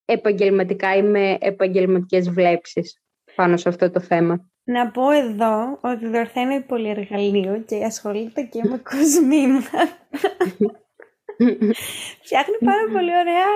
επαγγελματικά 0.04 0.96
ή 0.96 1.02
με 1.02 1.36
επαγγελματικές 1.40 2.30
βλέψεις 2.30 3.02
πάνω 3.34 3.56
σε 3.56 3.68
αυτό 3.68 3.90
το 3.90 4.00
θέμα. 4.00 4.50
Να 4.68 4.90
πω 4.90 5.10
εδώ 5.10 5.78
ότι 5.80 6.06
δορθαίνει 6.06 6.60
πολυεργαλείο 6.60 7.62
και 7.66 7.84
ασχολείται 7.84 8.42
και 8.42 8.60
με 8.64 8.78
κοσμήμα. 8.90 9.60
Φτιάχνει 12.22 12.56
πάρα 12.64 12.86
πολύ 12.92 13.10
ωραία, 13.16 13.46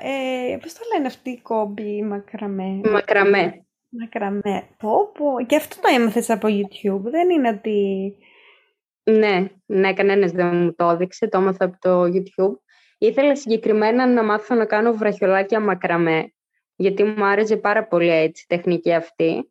ε, 0.00 0.56
πώς 0.56 0.72
το 0.72 0.80
λένε 0.92 1.06
αυτή 1.06 1.30
η 1.30 1.40
κόμπη, 1.40 2.02
μακραμέ; 2.02 2.80
Μακραμέ. 2.84 3.66
Μακραμέ. 3.88 4.68
Πω, 4.76 5.12
πω. 5.12 5.44
Και 5.46 5.56
αυτό 5.56 5.80
το 5.80 5.88
έμαθες 5.94 6.30
από 6.30 6.48
YouTube, 6.50 7.02
δεν 7.02 7.30
είναι 7.30 7.48
ότι... 7.48 8.14
Ναι, 9.02 9.48
ναι, 9.66 9.92
κανένας 9.92 10.32
δεν 10.32 10.56
μου 10.56 10.74
το 10.74 10.88
έδειξε, 10.88 11.28
το 11.28 11.38
έμαθα 11.38 11.64
από 11.64 11.76
το 11.80 12.02
YouTube. 12.02 12.56
Ήθελα 12.98 13.36
συγκεκριμένα 13.36 14.06
να 14.06 14.22
μάθω 14.22 14.54
να 14.54 14.64
κάνω 14.64 14.92
βραχιολάκια 14.92 15.60
μακραμέ, 15.60 16.32
γιατί 16.76 17.04
μου 17.04 17.24
άρεσε 17.24 17.56
πάρα 17.56 17.86
πολύ 17.86 18.10
έτσι 18.10 18.46
η 18.48 18.56
τεχνική 18.56 18.92
αυτή. 18.92 19.50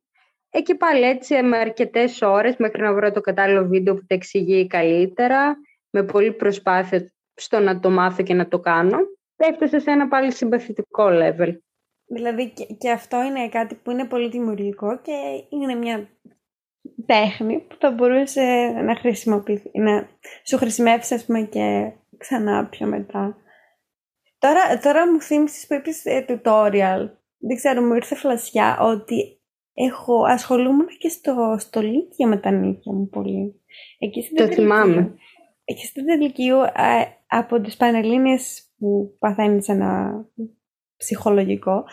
Εκεί 0.58 0.76
πάλι 0.76 1.04
έτσι 1.04 1.44
με 1.44 1.58
αρκετές 1.58 2.22
ώρες 2.22 2.56
μέχρι 2.58 2.82
να 2.82 2.94
βρω 2.94 3.12
το 3.12 3.22
κατάλληλο 3.22 3.66
βίντεο 3.66 3.94
που 3.94 4.06
τα 4.08 4.16
εξηγεί 4.16 4.68
καλύτερα, 4.68 5.58
με 5.90 6.04
πολλή 6.04 6.32
προσπάθεια 6.32 7.12
στο 7.34 7.60
να 7.60 7.80
το 7.80 7.90
μάθω 7.90 8.24
και 8.24 8.34
να 8.34 8.48
το 8.48 8.60
κάνω, 8.60 8.98
έφτασε 9.36 9.80
σε 9.80 9.92
ένα 9.92 10.08
πάλι 10.08 10.32
συμπαθητικό 10.32 11.08
level. 11.10 11.58
Δηλαδή 12.06 12.54
και, 12.78 12.92
αυτό 12.92 13.24
είναι 13.24 13.50
κάτι 13.50 13.76
που 13.76 13.92
είναι 13.92 14.06
πολύ 14.06 14.30
δημιουργικό 14.30 15.00
και 15.02 15.12
είναι 15.50 15.76
μια 15.76 16.10
τέχνη 17.06 17.60
που 17.60 17.76
θα 17.80 17.92
μπορούσε 17.92 18.42
να 18.84 18.96
χρησιμοποιηθεί, 18.96 19.80
να 19.80 20.10
σου 20.44 20.58
χρησιμεύσει 20.58 21.14
ας 21.14 21.26
πούμε 21.26 21.42
και 21.42 21.92
ξανά 22.18 22.68
πιο 22.70 22.88
μετά. 22.88 23.38
Τώρα, 24.38 24.80
τώρα 24.80 25.12
μου 25.12 25.22
θύμισες 25.22 25.68
που 25.68 25.74
είπες 25.74 26.06
ε, 26.06 26.26
tutorial. 26.28 27.10
Δεν 27.38 27.56
ξέρω, 27.56 27.82
μου 27.82 27.94
ήρθε 27.94 28.16
φλασιά 28.16 28.78
ότι 28.80 29.37
έχω, 29.78 30.24
ασχολούμαι 30.28 30.86
και 31.00 31.10
στο, 31.10 31.56
στο 31.60 31.82
Λύκειο 31.82 32.28
με 32.28 32.38
τα 32.38 32.52
νύχια 32.52 32.94
μου 32.94 33.10
πολύ. 33.10 33.62
Εκεί 34.00 34.30
το 34.36 34.48
θυμάμαι. 34.48 35.14
Εκεί 35.66 35.86
στην 35.86 36.06
Τελικίου, 36.06 36.58
από 37.28 37.62
τις 37.62 37.78
Πανελλήνιες 37.78 38.72
που 38.78 39.16
παθαίνεις 39.20 39.68
ένα 39.68 40.22
ψυχολογικό, 40.98 41.84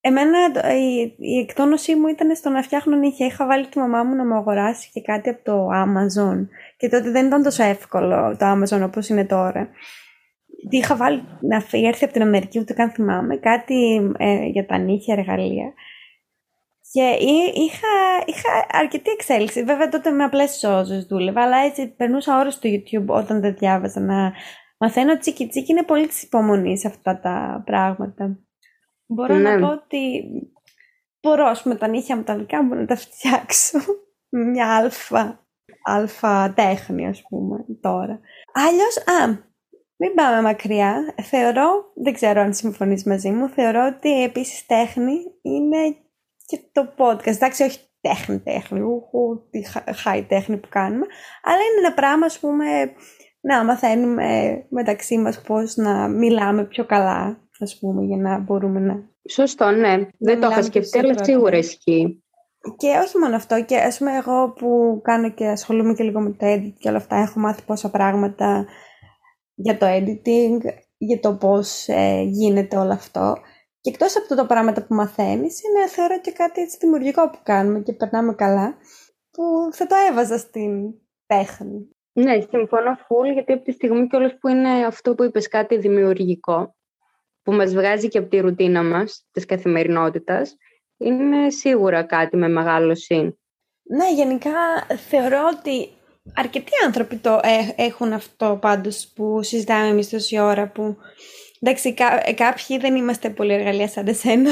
εμένα 0.00 0.38
η, 0.74 1.14
η 1.18 1.38
εκτόνωσή 1.38 1.94
μου 1.94 2.06
ήταν 2.06 2.36
στο 2.36 2.50
να 2.50 2.62
φτιάχνω 2.62 2.96
νύχια. 2.96 3.26
Είχα 3.26 3.46
βάλει 3.46 3.66
τη 3.66 3.78
μαμά 3.78 4.02
μου 4.02 4.14
να 4.14 4.26
μου 4.26 4.34
αγοράσει 4.34 4.90
και 4.92 5.00
κάτι 5.00 5.28
από 5.28 5.44
το 5.44 5.68
Amazon. 5.68 6.46
Και 6.76 6.88
τότε 6.88 7.10
δεν 7.10 7.26
ήταν 7.26 7.42
τόσο 7.42 7.62
εύκολο 7.62 8.36
το 8.38 8.46
Amazon 8.52 8.82
όπως 8.84 9.08
είναι 9.08 9.24
τώρα. 9.24 9.68
Τι 10.70 10.76
είχα 10.76 10.96
βάλει 10.96 11.22
να 11.40 11.56
έρθει 11.70 12.04
από 12.04 12.12
την 12.12 12.22
Αμερική, 12.22 12.58
ούτε 12.58 12.72
καν 12.72 12.90
θυμάμαι, 12.90 13.36
κάτι 13.36 14.10
ε, 14.18 14.44
για 14.44 14.66
τα 14.66 14.78
νύχια 14.78 15.14
εργαλεία. 15.18 15.72
Και 16.92 17.16
είχα, 17.54 18.22
είχα 18.26 18.66
αρκετή 18.70 19.10
εξέλιξη. 19.10 19.64
Βέβαια 19.64 19.88
τότε 19.88 20.10
με 20.10 20.24
απλές 20.24 20.50
σώζε 20.50 21.06
δούλευα, 21.08 21.42
αλλά 21.42 21.56
έτσι 21.56 21.88
περνούσα 21.88 22.38
ώρες 22.38 22.54
στο 22.54 22.68
YouTube 22.68 23.06
όταν 23.06 23.40
δεν 23.40 23.54
διάβαζα 23.54 24.00
να 24.00 24.32
μαθαίνω 24.78 25.18
τσίκι 25.18 25.48
τσίκι. 25.48 25.72
Είναι 25.72 25.82
πολύ 25.82 26.06
της 26.06 26.22
υπομονής 26.22 26.84
αυτά 26.84 27.20
τα 27.20 27.62
πράγματα. 27.66 28.38
Μπορώ 29.06 29.34
να 29.34 29.54
ναι. 29.54 29.60
πω 29.60 29.72
ότι 29.72 30.24
μπορώ, 31.22 31.46
ας 31.46 31.62
πούμε, 31.62 31.74
τα 31.74 31.88
νύχια 31.88 32.16
μου 32.16 32.22
τα 32.22 32.36
δικά 32.36 32.62
μου 32.64 32.74
να 32.74 32.86
τα 32.86 32.96
φτιάξω. 32.96 33.78
Μια 34.52 34.76
αλφα, 34.76 35.46
αλφα 35.82 36.52
τέχνη, 36.52 37.06
ας 37.06 37.22
πούμε, 37.28 37.64
τώρα. 37.80 38.20
Αλλιώς, 38.52 38.96
α, 38.96 39.26
μην 39.96 40.14
πάμε 40.14 40.42
μακριά. 40.42 41.14
Θεωρώ, 41.22 41.92
δεν 41.94 42.12
ξέρω 42.12 42.40
αν 42.40 42.54
συμφωνείς 42.54 43.04
μαζί 43.04 43.30
μου, 43.30 43.48
θεωρώ 43.48 43.86
ότι 43.96 44.22
επίσης 44.22 44.66
τέχνη 44.66 45.16
είναι 45.42 45.96
και 46.48 46.60
το 46.72 46.94
podcast. 46.96 47.26
Εντάξει, 47.26 47.62
όχι 47.62 47.78
τέχνη, 48.00 48.38
τέχνη, 48.38 48.80
ουχου, 48.80 49.48
τη 49.50 49.62
high 50.04 50.24
τέχνη 50.28 50.56
που 50.56 50.68
κάνουμε, 50.70 51.06
αλλά 51.42 51.56
είναι 51.56 51.86
ένα 51.86 51.94
πράγμα, 51.94 52.26
ας 52.26 52.38
πούμε, 52.38 52.64
να 53.40 53.64
μαθαίνουμε 53.64 54.26
μεταξύ 54.70 55.18
μας 55.18 55.40
πώς 55.40 55.76
να 55.76 56.08
μιλάμε 56.08 56.64
πιο 56.64 56.86
καλά, 56.86 57.48
ας 57.58 57.78
πούμε, 57.78 58.04
για 58.04 58.16
να 58.16 58.38
μπορούμε 58.38 58.80
να... 58.80 58.94
Σωστό, 59.30 59.70
ναι. 59.70 60.08
Δεν 60.18 60.40
το 60.40 60.48
είχα 60.50 60.62
σκεφτεί, 60.62 60.98
αλλά 60.98 61.24
σίγουρα 61.24 61.56
ισχύει. 61.56 62.22
Και 62.76 62.88
όχι 63.04 63.18
μόνο 63.18 63.36
αυτό, 63.36 63.64
και 63.64 63.76
ας 63.76 63.98
πούμε 63.98 64.16
εγώ 64.16 64.52
που 64.52 65.00
κάνω 65.04 65.30
και 65.30 65.46
ασχολούμαι 65.46 65.94
και 65.94 66.02
λίγο 66.02 66.20
με 66.20 66.30
το 66.30 66.46
edit 66.46 66.72
και 66.78 66.88
όλα 66.88 66.96
αυτά, 66.96 67.16
έχω 67.16 67.40
μάθει 67.40 67.62
πόσα 67.62 67.90
πράγματα 67.90 68.66
για 69.54 69.78
το 69.78 69.86
editing, 69.86 70.58
για 70.98 71.20
το 71.20 71.34
πώς 71.34 71.88
ε, 71.88 72.22
γίνεται 72.26 72.76
όλο 72.76 72.92
αυτό. 72.92 73.36
Και 73.80 73.90
εκτός 73.90 74.16
από 74.16 74.34
τα 74.34 74.46
πράγματα 74.46 74.86
που 74.86 74.94
μαθαίνεις, 74.94 75.62
είναι 75.62 75.88
θεωρώ 75.88 76.20
και 76.20 76.32
κάτι 76.32 76.60
έτσι 76.60 76.76
δημιουργικό 76.80 77.30
που 77.30 77.38
κάνουμε 77.42 77.80
και 77.80 77.92
περνάμε 77.92 78.34
καλά, 78.34 78.76
που 79.30 79.68
θα 79.72 79.86
το 79.86 79.94
έβαζα 80.10 80.38
στην 80.38 80.94
τέχνη. 81.26 81.88
Ναι, 82.12 82.40
συμφωνώ 82.40 82.96
full, 82.96 83.32
γιατί 83.32 83.52
από 83.52 83.64
τη 83.64 83.72
στιγμή 83.72 84.06
και 84.06 84.16
όλος 84.16 84.36
που 84.40 84.48
είναι 84.48 84.86
αυτό 84.86 85.14
που 85.14 85.24
είπες 85.24 85.48
κάτι 85.48 85.78
δημιουργικό, 85.78 86.76
που 87.42 87.52
μας 87.52 87.74
βγάζει 87.74 88.08
και 88.08 88.18
από 88.18 88.28
τη 88.28 88.40
ρουτίνα 88.40 88.82
μας, 88.82 89.26
της 89.30 89.44
καθημερινότητας, 89.44 90.56
είναι 90.96 91.50
σίγουρα 91.50 92.02
κάτι 92.02 92.36
με 92.36 92.48
μεγάλο 92.48 92.94
συν. 92.94 93.38
Ναι, 93.82 94.12
γενικά 94.14 94.50
θεωρώ 95.08 95.40
ότι 95.58 95.88
αρκετοί 96.34 96.72
άνθρωποι 96.86 97.16
το 97.16 97.40
έχουν 97.76 98.12
αυτό 98.12 98.58
πάντως 98.60 99.12
που 99.14 99.42
συζητάμε 99.42 99.88
εμείς 99.88 100.08
τόση 100.08 100.38
ώρα 100.38 100.70
που 100.70 100.96
εντάξει 101.60 101.94
κά, 101.94 102.32
κάποιοι 102.34 102.78
δεν 102.78 102.96
είμαστε 102.96 103.30
πολύ 103.30 103.52
εργαλεία 103.52 103.88
σαν 103.88 104.06
εσένα. 104.06 104.50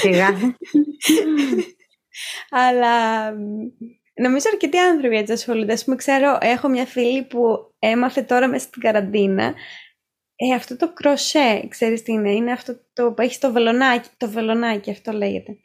Σιγά. 0.00 0.28
Αλλά 2.50 3.30
νομίζω 4.14 4.46
αρκετοί 4.52 4.78
άνθρωποι 4.78 5.16
έτσι 5.16 5.32
ασχολούνται. 5.32 5.72
Ας 5.72 5.84
πούμε, 5.84 5.96
ξέρω, 5.96 6.38
έχω 6.40 6.68
μια 6.68 6.86
φίλη 6.86 7.22
που 7.22 7.74
έμαθε 7.78 8.22
τώρα 8.22 8.48
μέσα 8.48 8.66
στην 8.66 8.82
καραντίνα 8.82 9.54
ε, 10.36 10.54
αυτό 10.54 10.76
το 10.76 10.92
κροσέ, 10.92 11.66
ξέρεις 11.68 12.02
τι 12.02 12.12
είναι, 12.12 12.32
είναι 12.32 12.52
αυτό 12.52 12.76
το 12.92 13.12
που 13.12 13.22
έχει 13.22 13.38
το 13.38 13.52
βελονάκι, 13.52 14.08
το 14.16 14.30
βελονάκι 14.30 14.90
αυτό 14.90 15.12
λέγεται, 15.12 15.56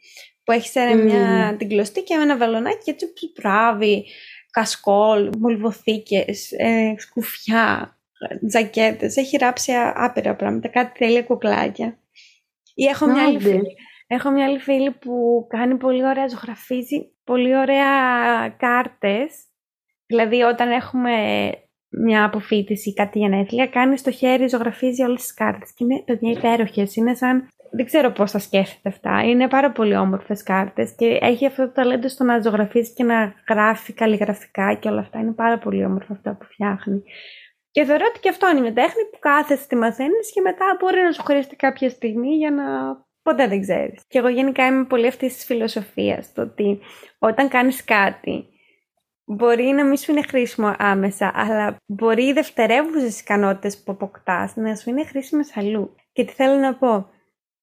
που 0.44 0.52
έχει 0.52 0.68
σε 0.68 0.94
μια 0.94 1.54
την 1.58 1.68
κλωστή 1.68 2.02
και 2.02 2.14
ένα 2.14 2.36
βελονάκι 2.36 2.82
και 2.84 2.90
έτσι 2.90 3.06
πράβει 3.34 4.06
κασκόλ, 4.50 5.30
μολυβοθήκες, 5.38 6.52
ε, 6.52 6.94
σκουφιά, 6.98 7.98
τζακέτες, 8.48 9.16
έχει 9.16 9.36
ράψει 9.36 9.72
άπειρα 9.94 10.36
πράγματα, 10.36 10.68
κάτι 10.68 10.98
τέλεια 10.98 11.22
κουκλάκια. 11.22 11.98
Ή 12.74 12.84
έχω 12.84 13.06
μια, 13.06 13.24
άλλη 13.24 13.40
φίλη, 13.40 13.76
έχω 14.06 14.30
μια 14.30 14.44
άλλη 14.44 14.58
φίλη 14.58 14.90
που 14.90 15.46
κάνει 15.48 15.76
πολύ 15.76 16.04
ωραία, 16.04 16.28
ζωγραφίζει 16.28 17.12
πολύ 17.24 17.56
ωραία 17.56 17.88
κάρτες, 18.48 19.44
δηλαδή 20.06 20.42
όταν 20.42 20.70
έχουμε 20.70 21.12
μια 21.88 22.24
αποφύτιση 22.24 22.88
ή 22.88 22.92
κάτι 22.92 23.18
γενέθλια, 23.18 23.66
κάνει 23.66 23.98
στο 23.98 24.10
χέρι, 24.10 24.48
ζωγραφίζει 24.48 25.02
όλες 25.02 25.20
τις 25.20 25.34
κάρτες 25.34 25.74
και 25.74 25.84
είναι 25.84 26.02
παιδιά 26.06 26.30
υπέροχες, 26.30 26.96
είναι 26.96 27.14
σαν 27.14 27.48
δεν 27.74 27.86
ξέρω 27.86 28.10
πώς 28.10 28.30
τα 28.30 28.38
σκέφτεται 28.38 28.88
αυτά. 28.88 29.22
Είναι 29.24 29.48
πάρα 29.48 29.72
πολύ 29.72 29.96
όμορφες 29.96 30.42
κάρτες 30.42 30.94
και 30.96 31.18
έχει 31.20 31.46
αυτό 31.46 31.66
το 31.66 31.72
ταλέντο 31.72 32.08
στο 32.08 32.24
να 32.24 32.40
ζωγραφίζει 32.40 32.92
και 32.92 33.04
να 33.04 33.34
γράφει 33.48 33.92
καλλιγραφικά 33.92 34.74
και 34.74 34.88
όλα 34.88 35.00
αυτά. 35.00 35.18
Είναι 35.18 35.32
πάρα 35.32 35.58
πολύ 35.58 35.84
όμορφα 35.84 36.12
αυτά 36.12 36.36
που 36.36 36.44
φτιάχνει. 36.44 37.02
Και 37.72 37.84
θεωρώ 37.84 38.04
ότι 38.08 38.20
και 38.20 38.28
αυτό 38.28 38.50
είναι 38.50 38.60
μια 38.60 38.72
τέχνη 38.72 39.04
που 39.10 39.18
κάθεσαι 39.18 39.66
τη 39.66 39.76
μαθαίνεις 39.76 40.32
και 40.32 40.40
μετά 40.40 40.76
μπορεί 40.80 41.00
να 41.00 41.12
σου 41.12 41.22
χρειαστεί 41.22 41.56
κάποια 41.56 41.90
στιγμή 41.90 42.36
για 42.36 42.50
να. 42.50 42.64
Ποτέ 43.22 43.48
δεν 43.48 43.60
ξέρεις. 43.60 44.02
Και 44.08 44.18
εγώ 44.18 44.28
γενικά 44.28 44.66
είμαι 44.66 44.84
πολύ 44.84 45.06
αυτή 45.06 45.26
της 45.26 45.44
φιλοσοφίας. 45.44 46.32
Το 46.32 46.42
ότι 46.42 46.80
όταν 47.18 47.48
κάνεις 47.48 47.84
κάτι, 47.84 48.46
μπορεί 49.24 49.64
να 49.64 49.84
μην 49.84 49.96
σου 49.96 50.10
είναι 50.10 50.22
χρήσιμο 50.22 50.74
άμεσα, 50.78 51.32
αλλά 51.34 51.76
μπορεί 51.86 52.26
οι 52.26 52.32
δευτερεύουσες 52.32 53.20
ικανότητες 53.20 53.82
που 53.82 53.92
αποκτάς 53.92 54.56
να 54.56 54.76
σου 54.76 54.90
είναι 54.90 55.04
χρήσιμες 55.04 55.56
αλλού. 55.56 55.94
Και 56.12 56.24
τι 56.24 56.32
θέλω 56.32 56.58
να 56.58 56.74
πω 56.74 57.10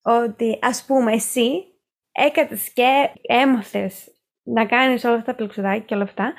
ότι 0.02 0.60
ας 0.62 0.86
πούμε 0.86 1.14
εσύ 1.14 1.64
έκατες 2.12 2.74
και 2.74 3.10
έμαθες 3.22 4.12
να 4.44 4.66
κάνεις 4.66 5.04
όλα 5.04 5.14
αυτά 5.14 5.26
τα 5.26 5.36
πλουξουδάκια 5.36 5.80
και 5.80 5.94
όλα 5.94 6.04
αυτά, 6.04 6.34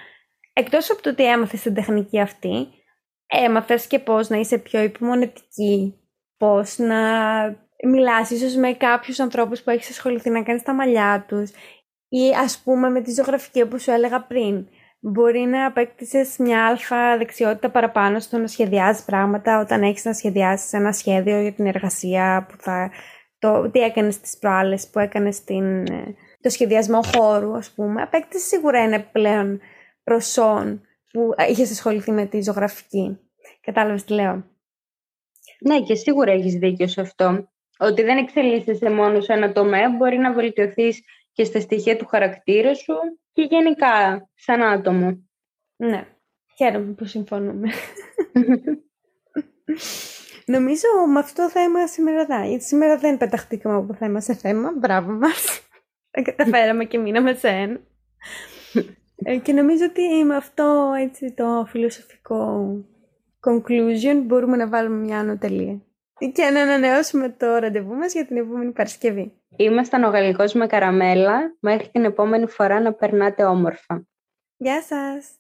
εκτός 0.53 0.91
από 0.91 1.03
το 1.03 1.11
ότι 1.11 1.25
έμαθες 1.25 1.63
την 1.63 1.75
τεχνική 1.75 2.21
αυτή, 2.21 2.69
έμαθες 3.31 3.87
και 3.87 3.99
πώς 3.99 4.29
να 4.29 4.37
είσαι 4.37 4.59
πιο 4.59 4.83
υπομονετική, 4.83 6.01
πώς 6.37 6.79
να 6.79 6.99
μιλάς 7.85 8.31
ίσως 8.31 8.55
με 8.55 8.73
κάποιους 8.73 9.21
ανθρώπους 9.21 9.63
που 9.63 9.71
έχεις 9.71 9.91
ασχοληθεί 9.91 10.31
να 10.31 10.43
κάνεις 10.43 10.63
τα 10.63 10.75
μαλλιά 10.75 11.25
τους 11.29 11.51
ή 12.09 12.29
ας 12.43 12.59
πούμε 12.65 12.91
με 12.91 13.01
τη 13.01 13.13
ζωγραφική 13.13 13.63
όπως 13.63 13.83
σου 13.83 13.91
έλεγα 13.91 14.23
πριν. 14.23 14.67
Μπορεί 15.01 15.41
να 15.41 15.67
απέκτησες 15.67 16.37
μια 16.39 16.67
αλφα 16.67 17.17
δεξιότητα 17.19 17.71
παραπάνω 17.71 18.21
στο 18.21 18.39
να 18.39 18.47
σχεδιάζεις 18.47 19.05
πράγματα 19.05 19.61
όταν 19.61 19.83
έχεις 19.83 20.05
να 20.05 20.13
σχεδιάσεις 20.13 20.73
ένα 20.73 20.93
σχέδιο 20.93 21.41
για 21.41 21.53
την 21.53 21.67
εργασία 21.67 22.47
που 22.49 22.57
θα 22.59 22.91
το 23.39 23.71
τι 23.71 23.81
έκανες 23.81 24.21
τις 24.21 24.39
προάλλες 24.39 24.89
που 24.89 24.99
έκανες 24.99 25.45
την, 25.45 25.87
ε, 25.87 26.15
το 26.41 26.49
σχεδιασμό 26.49 27.01
χώρου 27.03 27.57
ας 27.57 27.71
πούμε, 27.71 28.03
απέκτησες 28.03 28.49
σίγουρα 28.49 28.79
ένα 28.79 29.01
πλέον 29.01 29.61
προσόν 30.05 30.83
που 31.13 31.35
είχες 31.49 31.71
ασχοληθεί 31.71 32.11
με 32.11 32.27
τη 32.27 32.43
ζωγραφική. 32.43 33.19
Κατάλαβες 33.61 34.05
τι 34.05 34.13
λέω; 34.13 34.45
Ναι 35.61 35.83
και 35.83 35.95
σίγουρα 35.95 36.33
έχεις 36.33 36.55
δίκιο 36.55 36.89
σε 36.89 37.01
αυτό. 37.01 37.49
Ότι 37.79 38.03
δεν 38.03 38.19
εξελίσσεσαι 38.19 38.91
μόνο 38.91 39.21
σε 39.21 39.33
ένα 39.33 39.53
τομέα, 39.53 39.91
μπορεί 39.91 40.19
να 40.19 40.33
βελτιωθείς 40.33 41.03
και 41.33 41.45
στα 41.45 41.61
στοιχεία 41.61 41.97
του 41.97 42.07
χαρακτήρα 42.07 42.75
σου 42.75 42.95
και 43.33 43.43
γενικά 43.43 44.29
σαν 44.35 44.63
άτομο. 44.63 45.29
Ναι, 45.77 46.07
χαίρομαι 46.57 46.93
που 46.93 47.05
συμφωνούμε. 47.05 47.69
Νομίζω 50.45 50.89
με 51.13 51.19
αυτό 51.19 51.43
το 51.43 51.51
θέμα 51.51 51.87
σήμερα 51.87 52.27
θα. 52.27 52.47
Γιατί 52.47 52.65
σήμερα 52.65 52.99
δεν 52.99 53.17
πεταχτήκαμε 53.17 53.77
από 53.77 53.95
θέμα 53.95 54.21
σε 54.21 54.35
θέμα. 54.35 54.73
Μπράβο 54.77 55.13
μας. 55.13 55.61
Τα 56.11 56.23
καταφέραμε 56.23 56.85
και 56.85 56.99
μείναμε 56.99 57.35
σε 57.35 57.49
ένα. 57.49 57.81
Ε, 59.23 59.37
και 59.37 59.53
νομίζω 59.53 59.85
ότι 59.85 60.25
με 60.25 60.37
αυτό 60.37 60.93
έτσι, 61.01 61.33
το 61.33 61.67
φιλοσοφικό 61.69 62.75
conclusion 63.41 64.23
μπορούμε 64.25 64.57
να 64.57 64.69
βάλουμε 64.69 64.97
μια 64.97 65.19
ανωτελεία. 65.19 65.81
Και 66.33 66.51
να 66.53 66.63
ανανεώσουμε 66.63 67.29
το 67.29 67.57
ραντεβού 67.57 67.95
μας 67.95 68.13
για 68.13 68.27
την 68.27 68.37
επόμενη 68.37 68.73
Παρασκευή. 68.73 69.33
Ήμασταν 69.57 70.05
ο 70.05 70.09
Γαλλικός 70.09 70.53
με 70.53 70.67
καραμέλα. 70.67 71.57
Μέχρι 71.61 71.89
την 71.89 72.05
επόμενη 72.05 72.47
φορά 72.47 72.81
να 72.81 72.93
περνάτε 72.93 73.45
όμορφα. 73.45 74.07
Γεια 74.57 74.83
σας! 74.83 75.40